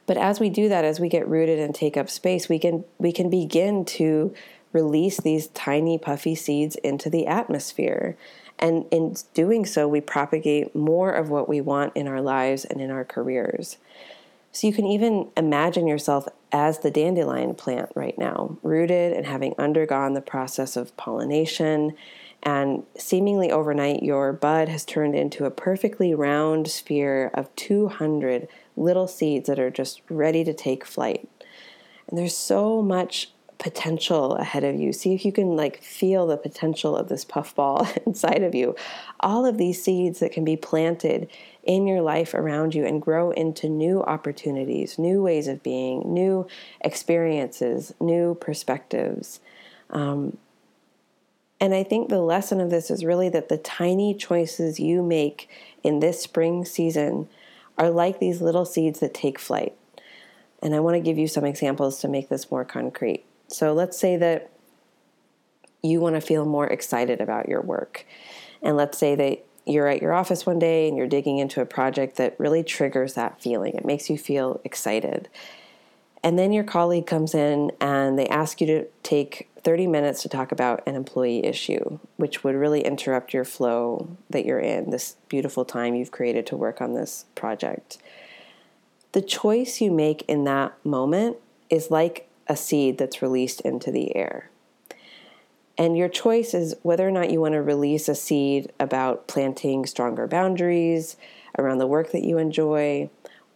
But 0.07 0.17
as 0.17 0.41
we 0.41 0.49
do 0.49 0.71
that, 0.71 0.87
as 0.87 0.99
we 1.01 1.11
get 1.11 1.29
rooted 1.29 1.59
and 1.59 1.75
take 1.75 1.99
up 1.99 2.09
space, 2.09 2.49
we 2.49 2.59
can 2.59 2.85
we 2.97 3.13
can 3.13 3.29
begin 3.29 3.85
to 3.85 4.35
release 4.73 5.19
these 5.19 5.49
tiny 5.49 5.99
puffy 5.99 6.35
seeds 6.35 6.77
into 6.77 7.11
the 7.11 7.27
atmosphere. 7.27 8.17
And 8.59 8.87
in 8.91 9.17
doing 9.35 9.65
so, 9.65 9.87
we 9.87 10.01
propagate 10.01 10.75
more 10.75 11.13
of 11.13 11.31
what 11.31 11.49
we 11.49 11.61
want 11.61 11.97
in 11.97 12.09
our 12.09 12.21
lives 12.21 12.65
and 12.65 12.81
in 12.81 12.91
our 12.91 13.05
careers. 13.05 13.79
So 14.53 14.67
you 14.67 14.73
can 14.73 14.87
even 14.87 15.31
imagine 15.37 15.87
yourself 15.87 16.27
as 16.51 16.81
the 16.81 16.91
dandelion 16.91 17.55
plant 17.55 17.91
right 17.95 18.19
now, 18.19 18.59
rooted 18.63 19.13
and 19.13 19.27
having 19.27 19.55
undergone 19.59 20.15
the 20.15 20.21
process 20.21 20.77
of 20.77 20.97
pollination. 20.97 21.95
And 22.43 22.85
seemingly 22.97 23.51
overnight, 23.51 24.03
your 24.03 24.33
bud 24.33 24.69
has 24.69 24.85
turned 24.85 25.15
into 25.15 25.45
a 25.45 25.51
perfectly 25.51 26.15
round 26.15 26.69
sphere 26.69 27.31
of 27.35 27.55
200 27.57 28.49
little 28.77 29.07
seeds 29.07 29.49
that 29.49 29.59
are 29.59 29.71
just 29.71 30.01
ready 30.09 30.45
to 30.45 30.55
take 30.55 30.85
flight. 30.85 31.29
And 32.09 32.19
there's 32.19 32.37
so 32.37 32.81
much 32.81 33.31
potential 33.59 34.37
ahead 34.37 34.63
of 34.63 34.79
you. 34.79 34.93
See 34.93 35.15
if 35.15 35.25
you 35.25 35.33
can 35.33 35.57
like 35.57 35.83
feel 35.83 36.27
the 36.27 36.37
potential 36.37 36.97
of 36.97 37.09
this 37.09 37.25
puffball 37.25 37.89
inside 38.07 38.43
of 38.43 38.55
you. 38.55 38.77
All 39.21 39.45
of 39.45 39.59
these 39.59 39.83
seeds 39.83 40.21
that 40.21 40.33
can 40.33 40.45
be 40.45 40.57
planted 40.57 41.29
in 41.65 41.87
your 41.87 42.01
life 42.01 42.35
around 42.35 42.75
you 42.75 42.87
and 42.87 43.03
grow 43.03 43.31
into 43.33 43.69
new 43.69 44.03
opportunities, 44.03 44.99
new 44.99 45.23
ways 45.23 45.49
of 45.49 45.63
being, 45.63 46.15
new 46.15 46.47
experiences, 46.81 47.93
new 48.01 48.37
perspectives. 48.41 49.41
Um, 49.91 50.39
and 51.61 51.75
I 51.75 51.83
think 51.83 52.09
the 52.09 52.21
lesson 52.21 52.61
of 52.61 52.71
this 52.71 52.91
is 52.91 53.05
really 53.05 53.29
that 53.31 53.49
the 53.49 53.59
tiny 53.59 54.15
choices 54.15 54.79
you 54.79 55.03
make 55.03 55.51
in 55.83 55.99
this 55.99 56.23
spring 56.23 56.65
season 56.65 57.29
are 57.77 57.91
like 57.91 58.21
these 58.21 58.41
little 58.41 58.65
seeds 58.65 59.01
that 59.01 59.13
take 59.13 59.39
flight. 59.39 59.75
And 60.63 60.75
I 60.75 60.81
want 60.81 60.95
to 60.95 61.01
give 61.01 61.19
you 61.19 61.29
some 61.29 61.45
examples 61.45 62.01
to 62.01 62.09
make 62.09 62.29
this 62.29 62.51
more 62.51 62.65
concrete. 62.65 63.25
So 63.49 63.73
let's 63.73 63.99
say 63.99 64.17
that 64.17 64.51
you 65.83 66.01
want 66.01 66.15
to 66.15 66.21
feel 66.21 66.45
more 66.45 66.67
excited 66.67 67.21
about 67.21 67.49
your 67.49 67.63
work. 67.63 68.07
And 68.63 68.77
let's 68.77 68.99
say 68.99 69.15
that 69.15 69.45
you're 69.65 69.87
at 69.87 70.03
your 70.03 70.13
office 70.13 70.47
one 70.47 70.59
day 70.59 70.89
and 70.89 70.97
you're 70.97 71.07
digging 71.07 71.39
into 71.39 71.61
a 71.61 71.67
project 71.67 72.17
that 72.17 72.35
really 72.39 72.63
triggers 72.63 73.15
that 73.15 73.41
feeling. 73.41 73.75
It 73.75 73.85
makes 73.85 74.09
you 74.09 74.19
feel 74.19 74.61
excited. 74.65 75.29
And 76.23 76.39
then 76.39 76.53
your 76.53 76.65
colleague 76.65 77.07
comes 77.07 77.35
in 77.35 77.71
and 77.81 78.19
they 78.19 78.27
ask 78.29 78.61
you 78.61 78.67
to 78.67 78.87
take 79.03 79.49
30 79.63 79.87
minutes 79.87 80.23
to 80.23 80.29
talk 80.29 80.51
about 80.51 80.83
an 80.87 80.95
employee 80.95 81.45
issue, 81.45 81.99
which 82.17 82.43
would 82.43 82.55
really 82.55 82.81
interrupt 82.81 83.33
your 83.33 83.45
flow 83.45 84.17
that 84.31 84.45
you're 84.45 84.59
in, 84.59 84.91
this 84.91 85.17
beautiful 85.29 85.65
time 85.65 85.95
you've 85.95 86.11
created 86.11 86.47
to 86.47 86.57
work 86.57 86.81
on 86.81 86.95
this 86.95 87.27
project. 87.35 87.99
The 89.13 89.23
choice 89.23 89.81
you 89.81 89.91
make 89.91 90.23
in 90.23 90.45
that 90.45 90.75
moment 90.85 91.37
is 91.71 91.91
like 91.91 92.28
a 92.49 92.57
seed 92.57 92.99
that's 92.99 93.23
released 93.23 93.61
into 93.61 93.91
the 93.91 94.17
air. 94.17 94.51
And 95.77 95.97
your 95.97 96.09
choice 96.09 96.55
is 96.55 96.75
whether 96.83 97.07
or 97.07 97.13
not 97.13 97.31
you 97.31 97.41
want 97.41 97.55
to 97.55 97.63
release 97.63 98.09
a 98.09 98.15
seed 98.15 98.73
about 98.81 99.29
planting 99.29 99.87
stronger 99.87 100.27
boundaries 100.27 101.17
around 101.57 101.79
the 101.79 101.87
work 101.87 102.11
that 102.11 102.25
you 102.25 102.39
enjoy, 102.39 103.11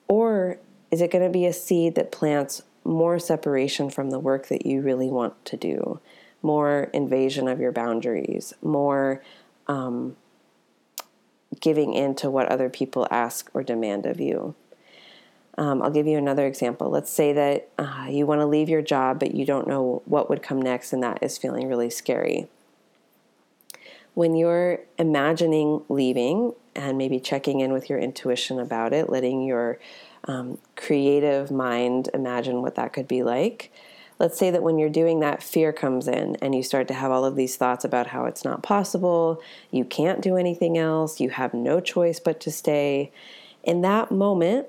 or 0.07 0.59
is 0.91 1.01
it 1.01 1.11
going 1.11 1.25
to 1.25 1.31
be 1.31 1.47
a 1.47 1.53
seed 1.53 1.97
that 1.97 2.13
plants 2.13 2.63
more 2.85 3.19
separation 3.19 3.91
from 3.91 4.11
the 4.11 4.19
work 4.21 4.49
that 4.49 4.67
you 4.67 4.81
really 4.81 5.09
want 5.09 5.45
to 5.47 5.57
do, 5.57 6.01
more 6.43 6.91
invasion 6.93 7.49
of 7.49 7.61
your 7.61 7.73
boundaries, 7.73 8.53
more 8.63 9.23
um, 9.67 10.17
giving 11.61 11.93
in 11.93 12.15
to 12.15 12.31
what 12.31 12.49
other 12.49 12.69
people 12.69 13.07
ask 13.11 13.51
or 13.53 13.63
demand 13.63 14.07
of 14.07 14.21
you? 14.21 14.55
Um, 15.59 15.83
I'll 15.83 15.91
give 15.91 16.07
you 16.07 16.17
another 16.17 16.47
example. 16.47 16.89
Let's 16.89 17.11
say 17.11 17.33
that 17.35 17.69
uh, 17.79 18.07
you 18.09 18.27
want 18.27 18.41
to 18.41 18.47
leave 18.47 18.69
your 18.69 18.83
job, 18.83 19.19
but 19.19 19.35
you 19.35 19.45
don't 19.45 19.69
know 19.69 20.03
what 20.07 20.31
would 20.31 20.43
come 20.43 20.61
next, 20.61 20.93
and 20.93 21.03
that 21.03 21.23
is 21.23 21.37
feeling 21.37 21.69
really 21.69 21.91
scary. 21.91 22.49
When 24.15 24.35
you're 24.35 24.81
imagining 24.99 25.83
leaving 25.89 26.55
and 26.75 26.97
maybe 26.97 27.21
checking 27.21 27.61
in 27.61 27.73
with 27.73 27.91
your 27.91 27.99
intuition 27.99 28.59
about 28.59 28.93
it, 28.93 29.11
letting 29.11 29.43
your 29.43 29.79
um, 30.25 30.59
creative 30.77 31.51
mind 31.51 32.09
imagine 32.15 32.63
what 32.63 32.75
that 32.77 32.93
could 32.93 33.09
be 33.09 33.23
like. 33.23 33.73
Let's 34.19 34.39
say 34.39 34.51
that 34.51 34.63
when 34.63 34.79
you're 34.79 34.89
doing 34.89 35.21
that, 35.21 35.43
fear 35.43 35.73
comes 35.73 36.07
in 36.07 36.37
and 36.37 36.55
you 36.55 36.63
start 36.63 36.89
to 36.89 36.95
have 36.95 37.11
all 37.11 37.25
of 37.25 37.35
these 37.35 37.57
thoughts 37.57 37.85
about 37.85 38.09
how 38.09 38.27
it's 38.27 38.45
not 38.45 38.63
possible, 38.63 39.43
you 39.71 39.85
can't 39.85 40.21
do 40.21 40.37
anything 40.37 40.79
else, 40.79 41.19
you 41.19 41.31
have 41.31 41.53
no 41.53 41.81
choice 41.81 42.21
but 42.21 42.39
to 42.41 42.51
stay. 42.51 43.11
In 43.65 43.81
that 43.81 44.11
moment, 44.13 44.69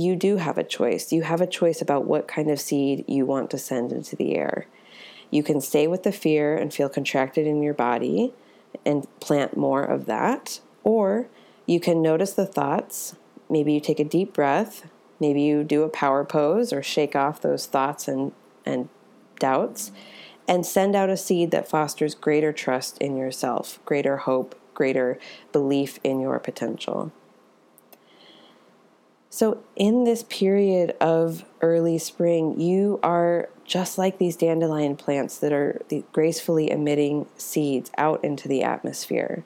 you 0.00 0.16
do 0.16 0.36
have 0.36 0.58
a 0.58 0.64
choice. 0.64 1.12
You 1.12 1.22
have 1.22 1.40
a 1.40 1.46
choice 1.46 1.80
about 1.80 2.06
what 2.06 2.28
kind 2.28 2.50
of 2.50 2.60
seed 2.60 3.04
you 3.06 3.26
want 3.26 3.50
to 3.50 3.58
send 3.58 3.92
into 3.92 4.16
the 4.16 4.34
air. 4.36 4.66
You 5.30 5.42
can 5.42 5.60
stay 5.60 5.86
with 5.86 6.02
the 6.02 6.12
fear 6.12 6.56
and 6.56 6.72
feel 6.72 6.88
contracted 6.88 7.46
in 7.46 7.62
your 7.62 7.74
body 7.74 8.32
and 8.84 9.06
plant 9.20 9.56
more 9.56 9.82
of 9.82 10.06
that, 10.06 10.60
or 10.82 11.28
you 11.66 11.80
can 11.80 12.02
notice 12.02 12.32
the 12.32 12.46
thoughts. 12.46 13.16
Maybe 13.48 13.72
you 13.72 13.80
take 13.80 14.00
a 14.00 14.04
deep 14.04 14.32
breath, 14.32 14.88
maybe 15.18 15.42
you 15.42 15.64
do 15.64 15.82
a 15.82 15.88
power 15.88 16.24
pose 16.24 16.72
or 16.72 16.82
shake 16.82 17.14
off 17.14 17.40
those 17.40 17.66
thoughts 17.66 18.08
and, 18.08 18.32
and 18.64 18.88
doubts, 19.38 19.92
and 20.48 20.66
send 20.66 20.96
out 20.96 21.10
a 21.10 21.16
seed 21.16 21.50
that 21.52 21.68
fosters 21.68 22.14
greater 22.14 22.52
trust 22.52 22.98
in 22.98 23.16
yourself, 23.16 23.78
greater 23.84 24.18
hope, 24.18 24.54
greater 24.74 25.18
belief 25.52 25.98
in 26.02 26.20
your 26.20 26.38
potential. 26.38 27.12
So, 29.32 29.62
in 29.76 30.02
this 30.02 30.24
period 30.24 30.96
of 31.00 31.44
early 31.60 31.98
spring, 31.98 32.58
you 32.60 32.98
are 33.04 33.48
just 33.64 33.96
like 33.96 34.18
these 34.18 34.34
dandelion 34.34 34.96
plants 34.96 35.38
that 35.38 35.52
are 35.52 35.80
gracefully 36.10 36.68
emitting 36.68 37.26
seeds 37.36 37.92
out 37.96 38.24
into 38.24 38.48
the 38.48 38.64
atmosphere. 38.64 39.44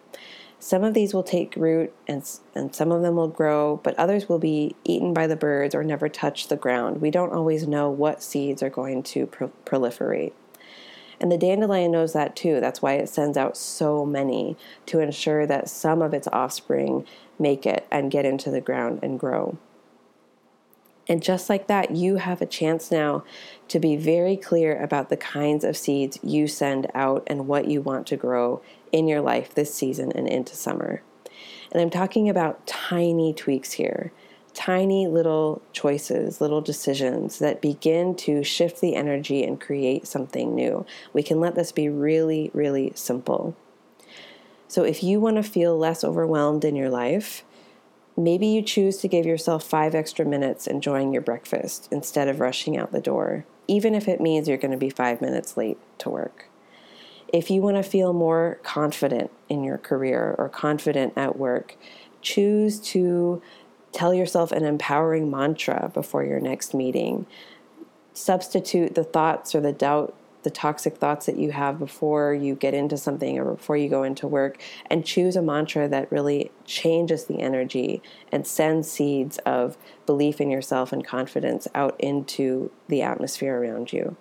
Some 0.58 0.84
of 0.84 0.94
these 0.94 1.12
will 1.12 1.22
take 1.22 1.54
root 1.54 1.92
and, 2.08 2.26
and 2.54 2.74
some 2.74 2.92
of 2.92 3.02
them 3.02 3.16
will 3.16 3.28
grow, 3.28 3.78
but 3.84 3.94
others 3.98 4.26
will 4.26 4.38
be 4.38 4.74
eaten 4.84 5.12
by 5.12 5.26
the 5.26 5.36
birds 5.36 5.74
or 5.74 5.84
never 5.84 6.08
touch 6.08 6.48
the 6.48 6.56
ground. 6.56 7.02
We 7.02 7.10
don't 7.10 7.34
always 7.34 7.68
know 7.68 7.90
what 7.90 8.22
seeds 8.22 8.62
are 8.62 8.70
going 8.70 9.02
to 9.02 9.26
pro- 9.26 9.52
proliferate. 9.66 10.32
And 11.20 11.30
the 11.30 11.36
dandelion 11.36 11.92
knows 11.92 12.14
that 12.14 12.34
too. 12.34 12.58
That's 12.58 12.80
why 12.80 12.94
it 12.94 13.10
sends 13.10 13.36
out 13.36 13.58
so 13.58 14.06
many 14.06 14.56
to 14.86 15.00
ensure 15.00 15.46
that 15.46 15.68
some 15.68 16.00
of 16.00 16.14
its 16.14 16.28
offspring 16.28 17.06
make 17.38 17.66
it 17.66 17.86
and 17.90 18.10
get 18.10 18.24
into 18.24 18.50
the 18.50 18.62
ground 18.62 19.00
and 19.02 19.20
grow. 19.20 19.58
And 21.08 21.22
just 21.22 21.50
like 21.50 21.66
that, 21.66 21.90
you 21.90 22.16
have 22.16 22.40
a 22.40 22.46
chance 22.46 22.90
now 22.90 23.24
to 23.68 23.78
be 23.78 23.96
very 23.96 24.36
clear 24.36 24.80
about 24.82 25.10
the 25.10 25.16
kinds 25.16 25.64
of 25.64 25.76
seeds 25.76 26.18
you 26.22 26.48
send 26.48 26.86
out 26.94 27.22
and 27.26 27.46
what 27.46 27.68
you 27.68 27.82
want 27.82 28.06
to 28.06 28.16
grow 28.16 28.62
in 28.90 29.06
your 29.06 29.20
life 29.20 29.54
this 29.54 29.74
season 29.74 30.12
and 30.12 30.26
into 30.26 30.56
summer. 30.56 31.02
And 31.72 31.82
I'm 31.82 31.90
talking 31.90 32.28
about 32.28 32.66
tiny 32.66 33.34
tweaks 33.34 33.72
here, 33.72 34.12
tiny 34.54 35.06
little 35.06 35.60
choices, 35.72 36.40
little 36.40 36.60
decisions 36.60 37.38
that 37.40 37.60
begin 37.60 38.14
to 38.14 38.44
shift 38.44 38.80
the 38.80 38.94
energy 38.94 39.42
and 39.42 39.60
create 39.60 40.06
something 40.06 40.54
new. 40.54 40.86
We 41.12 41.22
can 41.22 41.40
let 41.40 41.56
this 41.56 41.72
be 41.72 41.88
really, 41.88 42.50
really 42.54 42.92
simple. 42.94 43.56
So 44.68 44.84
if 44.84 45.02
you 45.02 45.20
want 45.20 45.36
to 45.36 45.42
feel 45.42 45.76
less 45.76 46.02
overwhelmed 46.04 46.64
in 46.64 46.76
your 46.76 46.90
life, 46.90 47.44
Maybe 48.16 48.46
you 48.46 48.62
choose 48.62 48.98
to 48.98 49.08
give 49.08 49.26
yourself 49.26 49.64
five 49.64 49.94
extra 49.94 50.24
minutes 50.24 50.66
enjoying 50.66 51.12
your 51.12 51.22
breakfast 51.22 51.88
instead 51.90 52.28
of 52.28 52.38
rushing 52.38 52.76
out 52.76 52.92
the 52.92 53.00
door, 53.00 53.44
even 53.66 53.94
if 53.94 54.06
it 54.06 54.20
means 54.20 54.48
you're 54.48 54.56
going 54.56 54.70
to 54.70 54.76
be 54.76 54.90
five 54.90 55.20
minutes 55.20 55.56
late 55.56 55.78
to 55.98 56.10
work. 56.10 56.48
If 57.32 57.50
you 57.50 57.60
want 57.60 57.76
to 57.76 57.82
feel 57.82 58.12
more 58.12 58.60
confident 58.62 59.32
in 59.48 59.64
your 59.64 59.78
career 59.78 60.36
or 60.38 60.48
confident 60.48 61.14
at 61.16 61.36
work, 61.36 61.76
choose 62.22 62.78
to 62.80 63.42
tell 63.90 64.14
yourself 64.14 64.52
an 64.52 64.64
empowering 64.64 65.28
mantra 65.30 65.90
before 65.92 66.24
your 66.24 66.38
next 66.38 66.74
meeting. 66.74 67.26
Substitute 68.12 68.94
the 68.94 69.02
thoughts 69.02 69.54
or 69.54 69.60
the 69.60 69.72
doubt 69.72 70.14
the 70.44 70.50
toxic 70.50 70.98
thoughts 70.98 71.26
that 71.26 71.36
you 71.36 71.50
have 71.50 71.78
before 71.78 72.32
you 72.32 72.54
get 72.54 72.74
into 72.74 72.96
something 72.96 73.38
or 73.38 73.54
before 73.54 73.76
you 73.76 73.88
go 73.88 74.02
into 74.02 74.28
work 74.28 74.60
and 74.88 75.04
choose 75.04 75.34
a 75.34 75.42
mantra 75.42 75.88
that 75.88 76.12
really 76.12 76.52
changes 76.64 77.24
the 77.24 77.40
energy 77.40 78.02
and 78.30 78.46
sends 78.46 78.90
seeds 78.90 79.38
of 79.38 79.76
belief 80.06 80.40
in 80.40 80.50
yourself 80.50 80.92
and 80.92 81.04
confidence 81.04 81.66
out 81.74 81.98
into 81.98 82.70
the 82.88 83.02
atmosphere 83.02 83.58
around 83.58 83.92
you. 83.92 84.16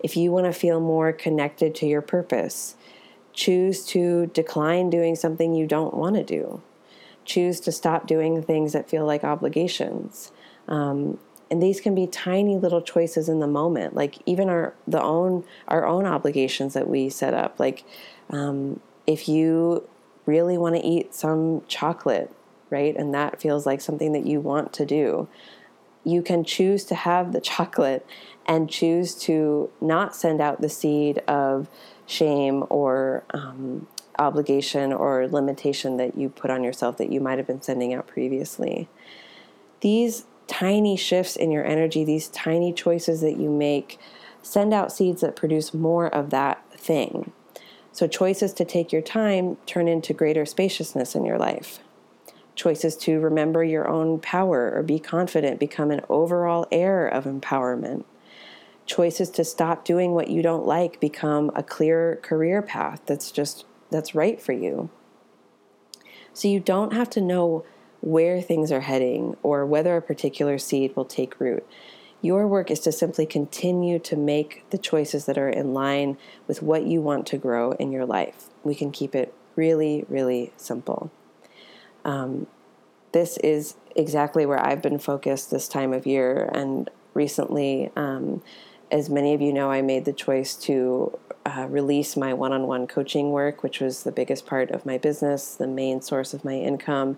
If 0.00 0.16
you 0.16 0.32
want 0.32 0.46
to 0.46 0.52
feel 0.52 0.80
more 0.80 1.12
connected 1.12 1.74
to 1.76 1.86
your 1.86 2.02
purpose, 2.02 2.74
choose 3.32 3.86
to 3.86 4.26
decline 4.26 4.90
doing 4.90 5.14
something 5.14 5.54
you 5.54 5.66
don't 5.66 5.94
want 5.94 6.16
to 6.16 6.24
do. 6.24 6.60
Choose 7.24 7.60
to 7.60 7.72
stop 7.72 8.06
doing 8.06 8.42
things 8.42 8.72
that 8.72 8.90
feel 8.90 9.06
like 9.06 9.22
obligations. 9.22 10.32
Um, 10.66 11.18
and 11.50 11.62
these 11.62 11.80
can 11.80 11.94
be 11.94 12.06
tiny 12.06 12.56
little 12.56 12.80
choices 12.82 13.28
in 13.28 13.40
the 13.40 13.46
moment 13.46 13.94
like 13.94 14.16
even 14.26 14.48
our 14.48 14.74
the 14.86 15.02
own 15.02 15.44
our 15.68 15.86
own 15.86 16.06
obligations 16.06 16.74
that 16.74 16.88
we 16.88 17.08
set 17.08 17.34
up 17.34 17.58
like 17.58 17.84
um, 18.30 18.80
if 19.06 19.28
you 19.28 19.88
really 20.26 20.56
want 20.56 20.76
to 20.76 20.82
eat 20.82 21.14
some 21.14 21.62
chocolate 21.66 22.32
right 22.70 22.96
and 22.96 23.12
that 23.12 23.40
feels 23.40 23.66
like 23.66 23.80
something 23.80 24.12
that 24.12 24.26
you 24.26 24.40
want 24.40 24.72
to 24.72 24.86
do 24.86 25.28
you 26.04 26.22
can 26.22 26.44
choose 26.44 26.84
to 26.84 26.94
have 26.94 27.32
the 27.32 27.40
chocolate 27.40 28.06
and 28.46 28.70
choose 28.70 29.14
to 29.14 29.70
not 29.80 30.14
send 30.16 30.40
out 30.40 30.60
the 30.60 30.68
seed 30.68 31.18
of 31.28 31.68
shame 32.06 32.64
or 32.68 33.22
um, 33.34 33.86
obligation 34.18 34.92
or 34.92 35.28
limitation 35.28 35.96
that 35.96 36.16
you 36.16 36.28
put 36.28 36.50
on 36.50 36.64
yourself 36.64 36.96
that 36.96 37.12
you 37.12 37.20
might 37.20 37.38
have 37.38 37.46
been 37.46 37.62
sending 37.62 37.92
out 37.94 38.06
previously. 38.06 38.88
These 39.80 40.24
tiny 40.50 40.96
shifts 40.96 41.36
in 41.36 41.52
your 41.52 41.64
energy, 41.64 42.04
these 42.04 42.28
tiny 42.28 42.72
choices 42.72 43.20
that 43.20 43.38
you 43.38 43.48
make, 43.48 44.00
send 44.42 44.74
out 44.74 44.92
seeds 44.92 45.20
that 45.20 45.36
produce 45.36 45.72
more 45.72 46.08
of 46.08 46.30
that 46.30 46.62
thing. 46.72 47.32
So, 47.92 48.08
choices 48.08 48.52
to 48.54 48.64
take 48.64 48.92
your 48.92 49.00
time 49.00 49.56
turn 49.66 49.86
into 49.86 50.12
greater 50.12 50.44
spaciousness 50.44 51.14
in 51.14 51.24
your 51.24 51.38
life. 51.38 51.78
Choices 52.56 52.96
to 52.98 53.20
remember 53.20 53.62
your 53.62 53.88
own 53.88 54.18
power 54.18 54.72
or 54.74 54.82
be 54.82 54.98
confident 54.98 55.60
become 55.60 55.90
an 55.92 56.02
overall 56.08 56.66
air 56.72 57.06
of 57.06 57.24
empowerment. 57.24 58.04
Choices 58.86 59.30
to 59.30 59.44
stop 59.44 59.84
doing 59.84 60.12
what 60.12 60.28
you 60.28 60.42
don't 60.42 60.66
like 60.66 61.00
become 61.00 61.52
a 61.54 61.62
clear 61.62 62.18
career 62.22 62.60
path 62.60 63.00
that's 63.06 63.30
just 63.30 63.64
that's 63.90 64.14
right 64.14 64.42
for 64.42 64.52
you. 64.52 64.90
So 66.32 66.48
you 66.48 66.60
don't 66.60 66.92
have 66.92 67.10
to 67.10 67.20
know 67.20 67.64
where 68.00 68.40
things 68.40 68.72
are 68.72 68.80
heading 68.80 69.36
or 69.42 69.66
whether 69.66 69.96
a 69.96 70.02
particular 70.02 70.58
seed 70.58 70.94
will 70.96 71.04
take 71.04 71.38
root. 71.40 71.66
Your 72.22 72.46
work 72.46 72.70
is 72.70 72.80
to 72.80 72.92
simply 72.92 73.24
continue 73.24 73.98
to 74.00 74.16
make 74.16 74.64
the 74.70 74.78
choices 74.78 75.24
that 75.26 75.38
are 75.38 75.48
in 75.48 75.72
line 75.72 76.18
with 76.46 76.62
what 76.62 76.84
you 76.84 77.00
want 77.00 77.26
to 77.28 77.38
grow 77.38 77.72
in 77.72 77.92
your 77.92 78.04
life. 78.04 78.46
We 78.62 78.74
can 78.74 78.90
keep 78.90 79.14
it 79.14 79.32
really, 79.56 80.04
really 80.08 80.52
simple. 80.56 81.10
Um, 82.04 82.46
this 83.12 83.38
is 83.38 83.74
exactly 83.96 84.46
where 84.46 84.64
I've 84.64 84.82
been 84.82 84.98
focused 84.98 85.50
this 85.50 85.66
time 85.66 85.92
of 85.92 86.06
year. 86.06 86.50
And 86.52 86.90
recently, 87.14 87.90
um, 87.96 88.42
as 88.90 89.08
many 89.08 89.34
of 89.34 89.40
you 89.40 89.52
know, 89.52 89.70
I 89.70 89.82
made 89.82 90.04
the 90.04 90.12
choice 90.12 90.54
to 90.56 91.18
uh, 91.46 91.66
release 91.68 92.16
my 92.16 92.34
one 92.34 92.52
on 92.52 92.66
one 92.66 92.86
coaching 92.86 93.30
work, 93.30 93.62
which 93.62 93.80
was 93.80 94.02
the 94.02 94.12
biggest 94.12 94.46
part 94.46 94.70
of 94.70 94.84
my 94.84 94.98
business, 94.98 95.54
the 95.54 95.66
main 95.66 96.02
source 96.02 96.34
of 96.34 96.44
my 96.44 96.54
income. 96.54 97.16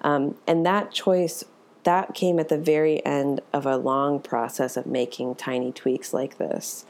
Um, 0.00 0.36
and 0.46 0.66
that 0.66 0.92
choice 0.92 1.44
that 1.84 2.14
came 2.14 2.38
at 2.38 2.48
the 2.48 2.58
very 2.58 3.04
end 3.06 3.40
of 3.52 3.66
a 3.66 3.76
long 3.76 4.20
process 4.20 4.76
of 4.76 4.86
making 4.86 5.36
tiny 5.36 5.72
tweaks 5.72 6.12
like 6.12 6.38
this. 6.38 6.84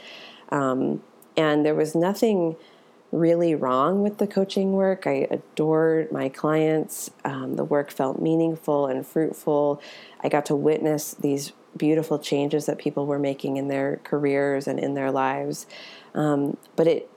Um, 0.50 1.02
and 1.36 1.64
there 1.64 1.74
was 1.74 1.94
nothing 1.94 2.56
really 3.12 3.54
wrong 3.54 4.02
with 4.02 4.18
the 4.18 4.26
coaching 4.26 4.72
work. 4.72 5.06
I 5.06 5.26
adored 5.30 6.12
my 6.12 6.28
clients. 6.28 7.10
Um, 7.24 7.56
the 7.56 7.64
work 7.64 7.90
felt 7.90 8.20
meaningful 8.20 8.86
and 8.86 9.06
fruitful. 9.06 9.80
I 10.22 10.28
got 10.28 10.46
to 10.46 10.56
witness 10.56 11.14
these 11.14 11.52
beautiful 11.76 12.18
changes 12.18 12.66
that 12.66 12.78
people 12.78 13.06
were 13.06 13.18
making 13.18 13.56
in 13.56 13.68
their 13.68 14.00
careers 14.04 14.66
and 14.66 14.78
in 14.78 14.94
their 14.94 15.10
lives. 15.10 15.66
Um, 16.14 16.56
but 16.76 16.86
it 16.86 17.10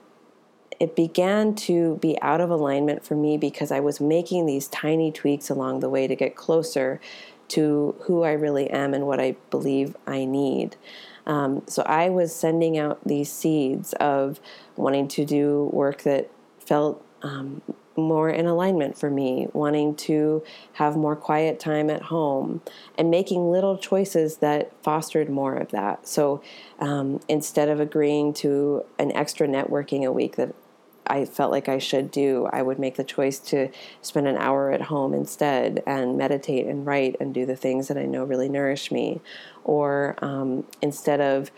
it 0.80 0.96
began 0.96 1.54
to 1.54 1.96
be 1.96 2.20
out 2.20 2.40
of 2.40 2.50
alignment 2.50 3.04
for 3.04 3.14
me 3.14 3.36
because 3.36 3.70
I 3.70 3.78
was 3.78 4.00
making 4.00 4.46
these 4.46 4.66
tiny 4.68 5.12
tweaks 5.12 5.48
along 5.48 5.80
the 5.80 5.88
way 5.88 6.08
to 6.08 6.16
get 6.16 6.34
closer 6.34 7.00
to 7.48 7.94
who 8.02 8.22
I 8.22 8.32
really 8.32 8.68
am 8.70 8.92
and 8.92 9.06
what 9.06 9.20
I 9.20 9.36
believe 9.50 9.96
I 10.06 10.24
need. 10.24 10.76
Um, 11.26 11.62
so 11.66 11.82
I 11.82 12.10
was 12.10 12.34
sending 12.34 12.76
out 12.76 12.98
these 13.06 13.30
seeds 13.30 13.92
of 13.94 14.40
wanting 14.76 15.08
to 15.08 15.24
do 15.24 15.70
work 15.72 16.02
that 16.02 16.30
felt 16.58 17.04
um, 17.22 17.62
more 17.96 18.28
in 18.30 18.46
alignment 18.46 18.98
for 18.98 19.10
me, 19.10 19.48
wanting 19.52 19.94
to 19.94 20.42
have 20.74 20.96
more 20.96 21.16
quiet 21.16 21.60
time 21.60 21.90
at 21.90 22.02
home, 22.02 22.60
and 22.98 23.10
making 23.10 23.50
little 23.50 23.78
choices 23.78 24.38
that 24.38 24.72
fostered 24.82 25.30
more 25.30 25.54
of 25.56 25.70
that. 25.70 26.06
So 26.06 26.42
um, 26.78 27.20
instead 27.28 27.68
of 27.68 27.80
agreeing 27.80 28.34
to 28.34 28.84
an 28.98 29.12
extra 29.12 29.46
networking 29.46 30.04
a 30.04 30.12
week 30.12 30.36
that 30.36 30.54
I 31.06 31.26
felt 31.26 31.50
like 31.50 31.68
I 31.68 31.78
should 31.78 32.10
do, 32.10 32.48
I 32.50 32.62
would 32.62 32.78
make 32.78 32.96
the 32.96 33.04
choice 33.04 33.38
to 33.40 33.68
spend 34.00 34.26
an 34.26 34.38
hour 34.38 34.70
at 34.70 34.82
home 34.82 35.12
instead 35.12 35.82
and 35.86 36.16
meditate 36.16 36.66
and 36.66 36.86
write 36.86 37.16
and 37.20 37.34
do 37.34 37.44
the 37.44 37.56
things 37.56 37.88
that 37.88 37.98
I 37.98 38.06
know 38.06 38.24
really 38.24 38.48
nourish 38.48 38.90
me. 38.90 39.20
Or 39.64 40.16
um, 40.22 40.64
instead 40.80 41.20
of 41.20 41.50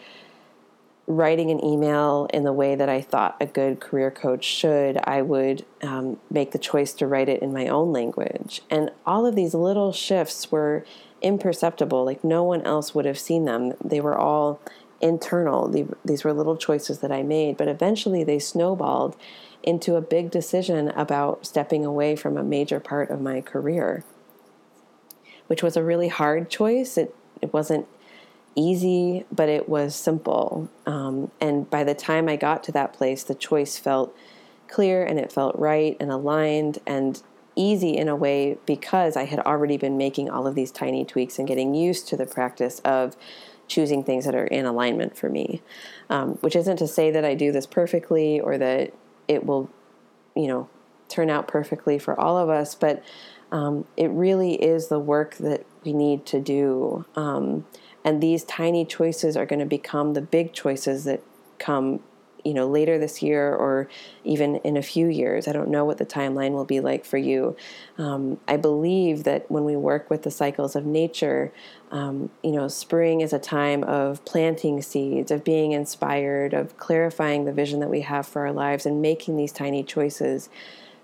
writing 1.07 1.51
an 1.51 1.65
email 1.65 2.27
in 2.35 2.43
the 2.43 2.53
way 2.53 2.75
that 2.75 2.89
I 2.89 3.01
thought 3.01 3.37
a 3.41 3.47
good 3.47 3.81
career 3.81 4.11
coach 4.11 4.45
should, 4.45 4.99
I 5.05 5.23
would 5.23 5.65
um, 5.83 6.19
make 6.31 6.51
the 6.51 6.59
choice 6.59 6.93
to 6.95 7.07
write 7.07 7.29
it 7.29 7.43
in 7.43 7.53
my 7.53 7.69
own 7.69 7.93
language. 7.93 8.63
And 8.71 8.91
all 9.05 9.25
of 9.25 9.37
these 9.37 9.55
little 9.55 9.93
shifts 9.93 10.51
were 10.51 10.85
imperceptible, 11.23 12.05
like 12.05 12.25
no 12.25 12.43
one 12.43 12.63
else 12.63 12.95
would 12.95 13.05
have 13.05 13.19
seen 13.19 13.45
them. 13.45 13.75
They 13.83 14.01
were 14.01 14.19
all 14.19 14.61
internal. 15.01 15.69
These 16.05 16.25
were 16.25 16.33
little 16.33 16.57
choices 16.57 16.99
that 16.99 17.13
I 17.13 17.23
made, 17.23 17.57
but 17.57 17.69
eventually 17.69 18.25
they 18.25 18.39
snowballed 18.39 19.17
into 19.63 19.97
a 19.97 20.01
big 20.01 20.31
decision 20.31 20.89
about 20.91 21.47
stepping 21.47 21.85
away 21.85 22.17
from 22.17 22.37
a 22.37 22.43
major 22.43 22.81
part 22.81 23.11
of 23.11 23.21
my 23.21 23.41
career, 23.41 24.05
which 25.47 25.63
was 25.63 25.77
a 25.77 25.83
really 25.83 26.09
hard 26.09 26.51
choice. 26.51 26.97
It, 26.99 27.15
it 27.41 27.53
wasn't 27.53 27.87
easy, 28.57 29.25
but 29.31 29.49
it 29.49 29.69
was 29.69 29.95
simple. 29.95 30.69
Um, 30.87 31.31
and 31.41 31.69
by 31.71 31.85
the 31.85 31.95
time 31.95 32.29
I 32.29 32.37
got 32.37 32.65
to 32.65 32.73
that 32.73 32.93
place, 32.93 33.23
the 33.23 33.35
choice 33.35 33.79
felt 33.79 34.17
clear 34.69 35.05
and 35.05 35.19
it 35.19 35.31
felt 35.31 35.57
right 35.57 35.97
and 36.01 36.11
aligned 36.11 36.79
and 36.87 37.23
easy 37.55 37.97
in 37.97 38.09
a 38.09 38.17
way 38.17 38.59
because 38.67 39.17
I 39.17 39.25
had 39.25 39.39
already 39.41 39.77
been 39.77 39.97
making 39.97 40.29
all 40.29 40.47
of 40.47 40.55
these 40.55 40.71
tiny 40.71 41.05
tweaks 41.05 41.39
and 41.39 41.47
getting 41.47 41.75
used 41.75 42.09
to 42.09 42.17
the 42.17 42.27
practice 42.27 42.81
of 42.81 43.17
choosing 43.69 44.05
things 44.05 44.25
that 44.25 44.35
are 44.35 44.47
in 44.47 44.65
alignment 44.65 45.17
for 45.17 45.29
me. 45.29 45.63
Um, 46.11 46.35
which 46.37 46.57
isn't 46.57 46.77
to 46.79 46.87
say 46.87 47.11
that 47.11 47.25
I 47.25 47.35
do 47.35 47.53
this 47.53 47.67
perfectly 47.67 48.41
or 48.41 48.59
that 48.59 48.93
it 49.29 49.45
will, 49.45 49.71
you 50.35 50.47
know, 50.47 50.69
turn 51.09 51.31
out 51.31 51.49
perfectly 51.49 51.99
for 51.99 52.19
all 52.19 52.37
of 52.37 52.49
us, 52.49 52.75
but 52.75 53.03
um, 53.53 53.87
it 53.97 54.11
really 54.11 54.55
is 54.55 54.89
the 54.89 54.99
work 54.99 55.37
that 55.37 55.65
we 55.85 55.93
need 55.93 56.27
to 56.27 56.41
do. 56.41 57.05
Um, 57.15 57.65
and 58.07 58.23
these 58.23 58.45
tiny 58.45 58.85
choices 58.85 59.37
are 59.37 59.45
going 59.45 59.59
to 59.59 59.67
become 59.67 60.15
the 60.15 60.23
big 60.23 60.53
choices 60.53 61.05
that 61.05 61.23
come 61.59 62.01
you 62.45 62.55
know 62.55 62.69
later 62.69 62.97
this 62.97 63.21
year 63.21 63.53
or 63.53 63.89
even 64.23 64.57
in 64.57 64.77
a 64.77 64.83
few 64.83 65.09
years. 65.09 65.49
I 65.49 65.53
don't 65.53 65.69
know 65.69 65.85
what 65.85 65.99
the 65.99 66.07
timeline 66.07 66.53
will 66.53 66.65
be 66.65 66.79
like 66.79 67.05
for 67.05 67.19
you. 67.19 67.57
Um, 67.99 68.39
i 68.47 68.57
believe 68.57 69.25
that 69.25 69.51
when 69.51 69.65
we 69.65 69.75
work 69.75 70.09
with 70.09 70.23
the 70.23 70.31
cycles 70.31 70.77
of 70.77 70.87
nature 70.87 71.53
um, 71.91 72.31
you 72.45 72.53
know 72.53 72.69
spring 72.69 73.21
is 73.23 73.33
a 73.33 73.39
time 73.39 73.83
of 73.83 74.25
planting 74.25 74.81
seeds 74.83 75.31
of 75.31 75.43
being 75.43 75.73
inspired 75.73 76.55
of 76.55 76.77
clarifying 76.77 77.45
the 77.45 77.53
vision 77.53 77.81
that 77.81 77.91
we 77.91 78.03
have 78.03 78.27
for 78.27 78.47
our 78.47 78.53
lives 78.53 78.87
and 78.87 79.03
making 79.03 79.37
these 79.37 79.51
tiny 79.51 79.83
choices 79.83 80.49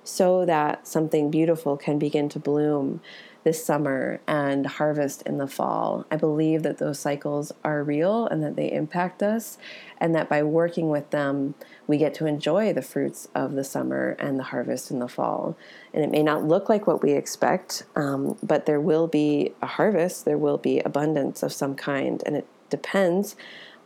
so 0.05 0.45
that 0.45 0.87
something 0.87 1.31
beautiful 1.31 1.77
can 1.77 1.99
begin 1.99 2.29
to 2.29 2.39
bloom 2.39 3.01
this 3.45 3.65
summer 3.65 4.21
and 4.27 4.67
harvest 4.67 5.23
in 5.23 5.39
the 5.39 5.47
fall. 5.47 6.07
I 6.11 6.17
believe 6.17 6.63
that 6.63 6.79
those 6.79 6.99
cycles 6.99 7.53
are 7.65 7.83
real 7.83 8.27
and 8.27 8.43
that 8.43 8.57
they 8.57 8.71
impact 8.71 9.23
us, 9.23 9.59
and 9.99 10.15
that 10.15 10.29
by 10.29 10.43
working 10.43 10.89
with 10.89 11.11
them, 11.11 11.55
we 11.87 11.99
get 11.99 12.15
to 12.15 12.27
enjoy 12.27 12.73
the 12.73 12.83
fruits 12.83 13.29
of 13.35 13.53
the 13.53 13.65
summer 13.65 14.17
and 14.19 14.39
the 14.39 14.45
harvest 14.45 14.91
in 14.91 15.01
the 15.01 15.09
fall. 15.09 15.57
And 15.93 16.05
it 16.05 16.11
may 16.11 16.23
not 16.23 16.45
look 16.45 16.69
like 16.69 16.87
what 16.87 17.03
we 17.03 17.13
expect, 17.13 17.85
um, 17.97 18.39
but 18.43 18.67
there 18.67 18.81
will 18.81 19.09
be 19.09 19.53
a 19.61 19.67
harvest, 19.67 20.25
there 20.25 20.39
will 20.39 20.59
be 20.59 20.79
abundance 20.81 21.43
of 21.43 21.53
some 21.53 21.75
kind, 21.75 22.23
and 22.25 22.37
it 22.37 22.47
depends 22.71 23.37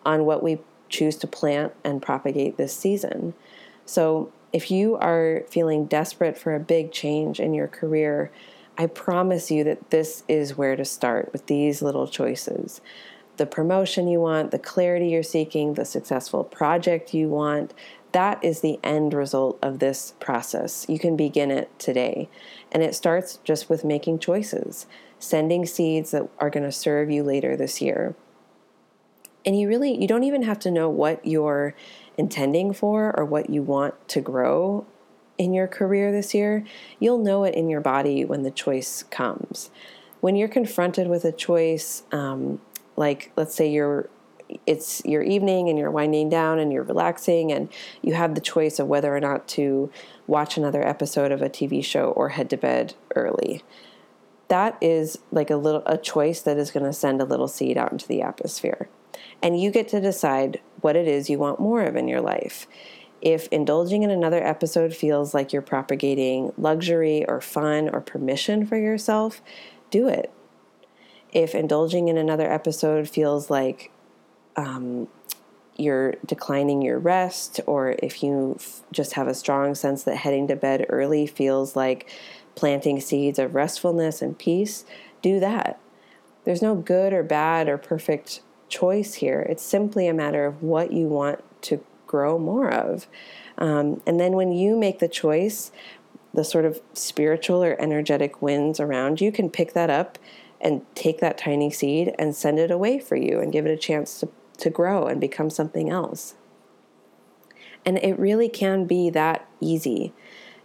on 0.04 0.24
what 0.24 0.42
we 0.42 0.58
choose 0.88 1.16
to 1.16 1.26
plant 1.26 1.72
and 1.82 2.02
propagate 2.02 2.56
this 2.56 2.76
season. 2.76 3.34
So, 3.84 4.32
if 4.52 4.70
you 4.70 4.96
are 4.96 5.44
feeling 5.50 5.86
desperate 5.86 6.38
for 6.38 6.54
a 6.54 6.60
big 6.60 6.92
change 6.92 7.40
in 7.40 7.52
your 7.52 7.66
career, 7.66 8.30
I 8.78 8.86
promise 8.86 9.50
you 9.50 9.64
that 9.64 9.90
this 9.90 10.22
is 10.28 10.56
where 10.56 10.76
to 10.76 10.84
start 10.84 11.32
with 11.32 11.46
these 11.46 11.80
little 11.80 12.06
choices. 12.06 12.80
The 13.38 13.46
promotion 13.46 14.08
you 14.08 14.20
want, 14.20 14.50
the 14.50 14.58
clarity 14.58 15.08
you're 15.08 15.22
seeking, 15.22 15.74
the 15.74 15.84
successful 15.84 16.44
project 16.44 17.14
you 17.14 17.28
want, 17.28 17.72
that 18.12 18.42
is 18.42 18.60
the 18.60 18.78
end 18.82 19.12
result 19.12 19.58
of 19.62 19.78
this 19.78 20.14
process. 20.20 20.86
You 20.88 20.98
can 20.98 21.16
begin 21.16 21.50
it 21.50 21.70
today. 21.78 22.28
And 22.72 22.82
it 22.82 22.94
starts 22.94 23.38
just 23.44 23.68
with 23.68 23.84
making 23.84 24.18
choices, 24.20 24.86
sending 25.18 25.66
seeds 25.66 26.12
that 26.12 26.28
are 26.38 26.50
going 26.50 26.64
to 26.64 26.72
serve 26.72 27.10
you 27.10 27.22
later 27.22 27.56
this 27.56 27.82
year. 27.82 28.14
And 29.44 29.58
you 29.58 29.68
really 29.68 30.00
you 30.00 30.08
don't 30.08 30.24
even 30.24 30.42
have 30.42 30.58
to 30.60 30.70
know 30.70 30.88
what 30.88 31.24
you're 31.24 31.74
intending 32.18 32.72
for 32.72 33.14
or 33.16 33.24
what 33.24 33.50
you 33.50 33.62
want 33.62 34.08
to 34.08 34.20
grow 34.20 34.86
in 35.38 35.52
your 35.52 35.66
career 35.66 36.12
this 36.12 36.34
year, 36.34 36.64
you'll 36.98 37.18
know 37.18 37.44
it 37.44 37.54
in 37.54 37.68
your 37.68 37.80
body 37.80 38.24
when 38.24 38.42
the 38.42 38.50
choice 38.50 39.02
comes. 39.04 39.70
When 40.20 40.36
you're 40.36 40.48
confronted 40.48 41.08
with 41.08 41.24
a 41.24 41.32
choice, 41.32 42.02
um, 42.12 42.60
like 42.96 43.32
let's 43.36 43.54
say 43.54 43.70
you're 43.70 44.08
it's 44.64 45.04
your 45.04 45.22
evening 45.22 45.68
and 45.68 45.76
you're 45.76 45.90
winding 45.90 46.28
down 46.28 46.60
and 46.60 46.72
you're 46.72 46.84
relaxing 46.84 47.50
and 47.50 47.68
you 48.00 48.14
have 48.14 48.36
the 48.36 48.40
choice 48.40 48.78
of 48.78 48.86
whether 48.86 49.14
or 49.14 49.18
not 49.18 49.48
to 49.48 49.90
watch 50.28 50.56
another 50.56 50.86
episode 50.86 51.32
of 51.32 51.42
a 51.42 51.48
TV 51.48 51.84
show 51.84 52.10
or 52.12 52.28
head 52.28 52.48
to 52.50 52.56
bed 52.56 52.94
early. 53.16 53.64
that 54.48 54.78
is 54.80 55.18
like 55.32 55.50
a 55.50 55.56
little 55.56 55.82
a 55.86 55.98
choice 55.98 56.40
that 56.40 56.56
is 56.56 56.70
going 56.70 56.86
to 56.86 56.92
send 56.92 57.20
a 57.20 57.24
little 57.24 57.48
seed 57.48 57.76
out 57.76 57.90
into 57.90 58.06
the 58.06 58.22
atmosphere. 58.22 58.88
And 59.42 59.60
you 59.60 59.70
get 59.70 59.88
to 59.88 60.00
decide 60.00 60.60
what 60.80 60.96
it 60.96 61.08
is 61.08 61.28
you 61.28 61.38
want 61.38 61.60
more 61.60 61.82
of 61.82 61.96
in 61.96 62.08
your 62.08 62.20
life. 62.20 62.66
If 63.22 63.48
indulging 63.48 64.02
in 64.02 64.10
another 64.10 64.44
episode 64.44 64.94
feels 64.94 65.34
like 65.34 65.52
you're 65.52 65.62
propagating 65.62 66.52
luxury 66.58 67.24
or 67.26 67.40
fun 67.40 67.88
or 67.88 68.00
permission 68.00 68.66
for 68.66 68.76
yourself, 68.76 69.40
do 69.90 70.08
it. 70.08 70.32
If 71.32 71.54
indulging 71.54 72.08
in 72.08 72.16
another 72.16 72.50
episode 72.50 73.08
feels 73.08 73.50
like 73.50 73.90
um, 74.56 75.08
you're 75.76 76.14
declining 76.24 76.82
your 76.82 76.98
rest, 76.98 77.60
or 77.66 77.96
if 78.02 78.22
you 78.22 78.56
f- 78.58 78.82
just 78.92 79.14
have 79.14 79.28
a 79.28 79.34
strong 79.34 79.74
sense 79.74 80.02
that 80.04 80.16
heading 80.16 80.48
to 80.48 80.56
bed 80.56 80.86
early 80.88 81.26
feels 81.26 81.76
like 81.76 82.10
planting 82.54 83.00
seeds 83.00 83.38
of 83.38 83.54
restfulness 83.54 84.22
and 84.22 84.38
peace, 84.38 84.84
do 85.20 85.38
that. 85.40 85.78
There's 86.44 86.62
no 86.62 86.74
good 86.74 87.12
or 87.12 87.22
bad 87.22 87.68
or 87.68 87.76
perfect 87.76 88.40
choice 88.68 89.14
here. 89.14 89.40
It's 89.48 89.62
simply 89.62 90.06
a 90.06 90.14
matter 90.14 90.46
of 90.46 90.62
what 90.62 90.92
you 90.92 91.06
want 91.08 91.42
to 91.62 91.84
grow 92.06 92.38
more 92.38 92.70
of. 92.70 93.06
Um, 93.58 94.02
and 94.06 94.20
then 94.20 94.32
when 94.32 94.52
you 94.52 94.76
make 94.76 94.98
the 94.98 95.08
choice, 95.08 95.72
the 96.34 96.44
sort 96.44 96.64
of 96.64 96.80
spiritual 96.92 97.64
or 97.64 97.80
energetic 97.80 98.42
winds 98.42 98.78
around 98.78 99.22
you 99.22 99.32
can 99.32 99.48
pick 99.48 99.72
that 99.72 99.88
up 99.88 100.18
and 100.60 100.82
take 100.94 101.20
that 101.20 101.38
tiny 101.38 101.70
seed 101.70 102.14
and 102.18 102.34
send 102.34 102.58
it 102.58 102.70
away 102.70 102.98
for 102.98 103.16
you 103.16 103.40
and 103.40 103.52
give 103.52 103.66
it 103.66 103.70
a 103.70 103.76
chance 103.76 104.20
to, 104.20 104.28
to 104.58 104.70
grow 104.70 105.06
and 105.06 105.20
become 105.20 105.50
something 105.50 105.90
else. 105.90 106.34
And 107.84 107.98
it 107.98 108.18
really 108.18 108.48
can 108.48 108.86
be 108.86 109.10
that 109.10 109.48
easy. 109.60 110.12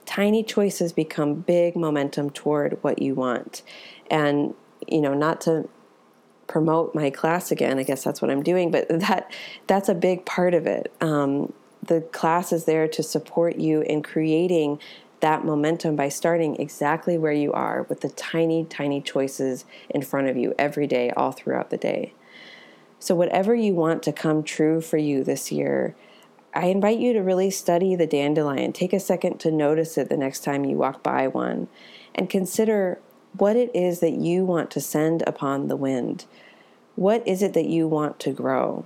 Tiny 0.05 0.43
choices 0.43 0.91
become 0.91 1.35
big 1.35 1.75
momentum 1.75 2.31
toward 2.31 2.79
what 2.81 3.01
you 3.01 3.13
want. 3.13 3.61
And, 4.09 4.55
you 4.87 5.01
know, 5.01 5.13
not 5.13 5.39
to 5.41 5.69
promote 6.51 6.93
my 6.93 7.09
class 7.09 7.51
again. 7.51 7.79
I 7.79 7.83
guess 7.83 8.03
that's 8.03 8.21
what 8.21 8.29
I'm 8.29 8.43
doing, 8.43 8.71
but 8.71 8.87
that 8.89 9.31
that's 9.67 9.89
a 9.89 9.95
big 9.95 10.25
part 10.25 10.53
of 10.53 10.67
it. 10.67 10.93
Um, 11.01 11.53
the 11.81 12.01
class 12.01 12.51
is 12.51 12.65
there 12.65 12.87
to 12.89 13.01
support 13.01 13.55
you 13.55 13.81
in 13.81 14.03
creating 14.03 14.79
that 15.21 15.45
momentum 15.45 15.95
by 15.95 16.09
starting 16.09 16.55
exactly 16.57 17.17
where 17.17 17.31
you 17.31 17.53
are 17.53 17.83
with 17.83 18.01
the 18.01 18.09
tiny, 18.09 18.65
tiny 18.65 19.01
choices 19.01 19.65
in 19.89 20.01
front 20.01 20.27
of 20.27 20.35
you 20.35 20.53
every 20.59 20.87
day, 20.87 21.11
all 21.11 21.31
throughout 21.31 21.69
the 21.69 21.77
day. 21.77 22.13
So, 22.99 23.15
whatever 23.15 23.55
you 23.55 23.73
want 23.73 24.03
to 24.03 24.11
come 24.11 24.43
true 24.43 24.81
for 24.81 24.97
you 24.97 25.23
this 25.23 25.51
year, 25.51 25.95
I 26.53 26.65
invite 26.65 26.99
you 26.99 27.13
to 27.13 27.21
really 27.21 27.49
study 27.49 27.95
the 27.95 28.05
dandelion. 28.05 28.73
Take 28.73 28.93
a 28.93 28.99
second 28.99 29.39
to 29.39 29.51
notice 29.51 29.97
it 29.97 30.09
the 30.09 30.17
next 30.17 30.43
time 30.43 30.65
you 30.65 30.75
walk 30.75 31.01
by 31.01 31.27
one 31.27 31.67
and 32.13 32.29
consider 32.29 32.99
what 33.37 33.55
it 33.55 33.71
is 33.73 33.99
that 33.99 34.13
you 34.13 34.45
want 34.45 34.71
to 34.71 34.81
send 34.81 35.23
upon 35.25 35.67
the 35.67 35.75
wind. 35.75 36.25
What 36.95 37.25
is 37.27 37.41
it 37.41 37.53
that 37.53 37.67
you 37.67 37.87
want 37.87 38.19
to 38.21 38.31
grow? 38.31 38.85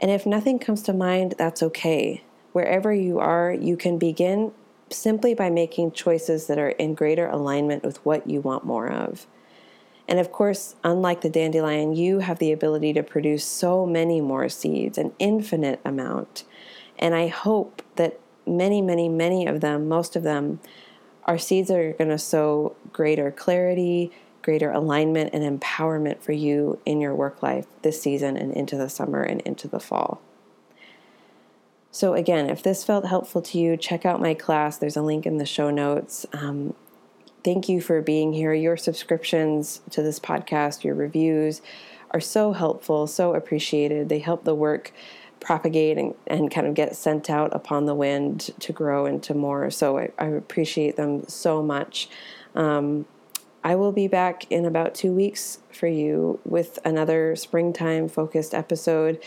And 0.00 0.10
if 0.10 0.26
nothing 0.26 0.58
comes 0.58 0.82
to 0.84 0.92
mind, 0.92 1.34
that's 1.38 1.62
okay. 1.62 2.22
Wherever 2.52 2.92
you 2.92 3.18
are, 3.18 3.52
you 3.52 3.76
can 3.76 3.98
begin 3.98 4.52
simply 4.90 5.34
by 5.34 5.50
making 5.50 5.92
choices 5.92 6.46
that 6.46 6.58
are 6.58 6.70
in 6.70 6.94
greater 6.94 7.28
alignment 7.28 7.84
with 7.84 8.04
what 8.04 8.28
you 8.28 8.40
want 8.40 8.64
more 8.64 8.90
of. 8.90 9.26
And 10.08 10.18
of 10.18 10.32
course, 10.32 10.74
unlike 10.82 11.20
the 11.20 11.30
dandelion, 11.30 11.94
you 11.94 12.18
have 12.18 12.40
the 12.40 12.50
ability 12.50 12.92
to 12.94 13.02
produce 13.02 13.44
so 13.44 13.86
many 13.86 14.20
more 14.20 14.48
seeds, 14.48 14.98
an 14.98 15.12
infinite 15.20 15.80
amount. 15.84 16.44
And 16.98 17.14
I 17.14 17.28
hope 17.28 17.82
that 17.94 18.18
many, 18.44 18.82
many, 18.82 19.08
many 19.08 19.46
of 19.46 19.60
them, 19.60 19.88
most 19.88 20.16
of 20.16 20.24
them, 20.24 20.58
our 21.30 21.38
seeds 21.38 21.70
are 21.70 21.92
going 21.92 22.10
to 22.10 22.18
sow 22.18 22.74
greater 22.92 23.30
clarity, 23.30 24.10
greater 24.42 24.72
alignment, 24.72 25.32
and 25.32 25.60
empowerment 25.60 26.18
for 26.18 26.32
you 26.32 26.76
in 26.84 27.00
your 27.00 27.14
work 27.14 27.40
life 27.40 27.66
this 27.82 28.02
season 28.02 28.36
and 28.36 28.52
into 28.52 28.76
the 28.76 28.88
summer 28.88 29.22
and 29.22 29.40
into 29.42 29.68
the 29.68 29.78
fall. 29.78 30.20
So, 31.92 32.14
again, 32.14 32.50
if 32.50 32.64
this 32.64 32.82
felt 32.82 33.06
helpful 33.06 33.40
to 33.42 33.58
you, 33.58 33.76
check 33.76 34.04
out 34.04 34.20
my 34.20 34.34
class. 34.34 34.76
There's 34.76 34.96
a 34.96 35.02
link 35.02 35.24
in 35.24 35.36
the 35.36 35.46
show 35.46 35.70
notes. 35.70 36.26
Um, 36.32 36.74
thank 37.44 37.68
you 37.68 37.80
for 37.80 38.02
being 38.02 38.32
here. 38.32 38.52
Your 38.52 38.76
subscriptions 38.76 39.82
to 39.90 40.02
this 40.02 40.18
podcast, 40.18 40.82
your 40.82 40.96
reviews 40.96 41.62
are 42.10 42.20
so 42.20 42.54
helpful, 42.54 43.06
so 43.06 43.34
appreciated. 43.34 44.08
They 44.08 44.18
help 44.18 44.42
the 44.42 44.56
work 44.56 44.92
propagate 45.40 45.98
and, 45.98 46.14
and 46.26 46.50
kind 46.50 46.66
of 46.66 46.74
get 46.74 46.94
sent 46.94 47.30
out 47.30 47.54
upon 47.54 47.86
the 47.86 47.94
wind 47.94 48.50
to 48.60 48.72
grow 48.72 49.06
into 49.06 49.34
more. 49.34 49.70
So 49.70 49.98
I, 49.98 50.10
I 50.18 50.26
appreciate 50.26 50.96
them 50.96 51.26
so 51.28 51.62
much. 51.62 52.08
Um, 52.54 53.06
I 53.62 53.74
will 53.74 53.92
be 53.92 54.08
back 54.08 54.50
in 54.50 54.64
about 54.64 54.94
two 54.94 55.12
weeks 55.12 55.58
for 55.70 55.86
you 55.86 56.40
with 56.44 56.78
another 56.84 57.36
springtime 57.36 58.08
focused 58.08 58.54
episode 58.54 59.22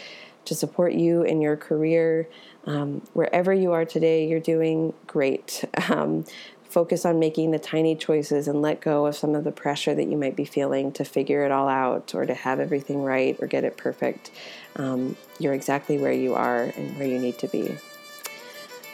to 0.46 0.56
support 0.56 0.94
you 0.94 1.22
in 1.22 1.42
your 1.42 1.56
career. 1.56 2.28
Um, 2.66 3.02
wherever 3.14 3.54
you 3.54 3.72
are 3.74 3.86
today, 3.86 4.28
you're 4.28 4.40
doing 4.40 4.94
great. 5.08 5.66
Um, 5.90 6.26
focus 6.74 7.06
on 7.06 7.20
making 7.20 7.52
the 7.52 7.60
tiny 7.60 7.96
choices 7.96 8.48
and 8.48 8.62
let 8.64 8.82
go 8.82 9.06
of 9.06 9.16
some 9.16 9.36
of 9.36 9.44
the 9.44 9.52
pressure 9.52 9.94
that 9.94 10.06
you 10.06 10.18
might 10.18 10.36
be 10.36 10.44
feeling 10.44 10.92
to 10.92 11.06
figure 11.06 11.46
it 11.46 11.52
all 11.52 11.70
out 11.70 12.16
or 12.16 12.26
to 12.26 12.34
have 12.34 12.60
everything 12.60 13.04
right 13.04 13.38
or 13.40 13.48
get 13.48 13.64
it 13.64 13.78
perfect. 13.78 14.32
Um, 14.76 15.16
you're 15.38 15.54
exactly 15.54 16.00
where 16.00 16.12
you 16.12 16.34
are 16.34 16.64
and 16.64 16.98
where 16.98 17.08
you 17.08 17.20
need 17.20 17.38
to 17.40 17.48
be. 17.48 17.78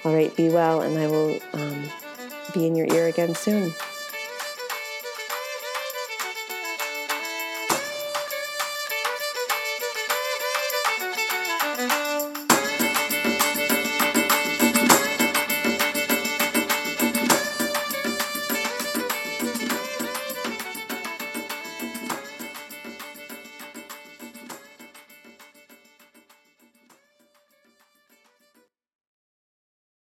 All 0.04 0.14
right, 0.14 0.36
be 0.36 0.50
well, 0.50 0.82
and 0.82 0.98
I 0.98 1.08
will 1.08 1.40
um, 1.54 1.84
be 2.54 2.68
in 2.68 2.76
your 2.76 2.94
ear 2.94 3.08
again 3.08 3.34
soon. 3.34 3.74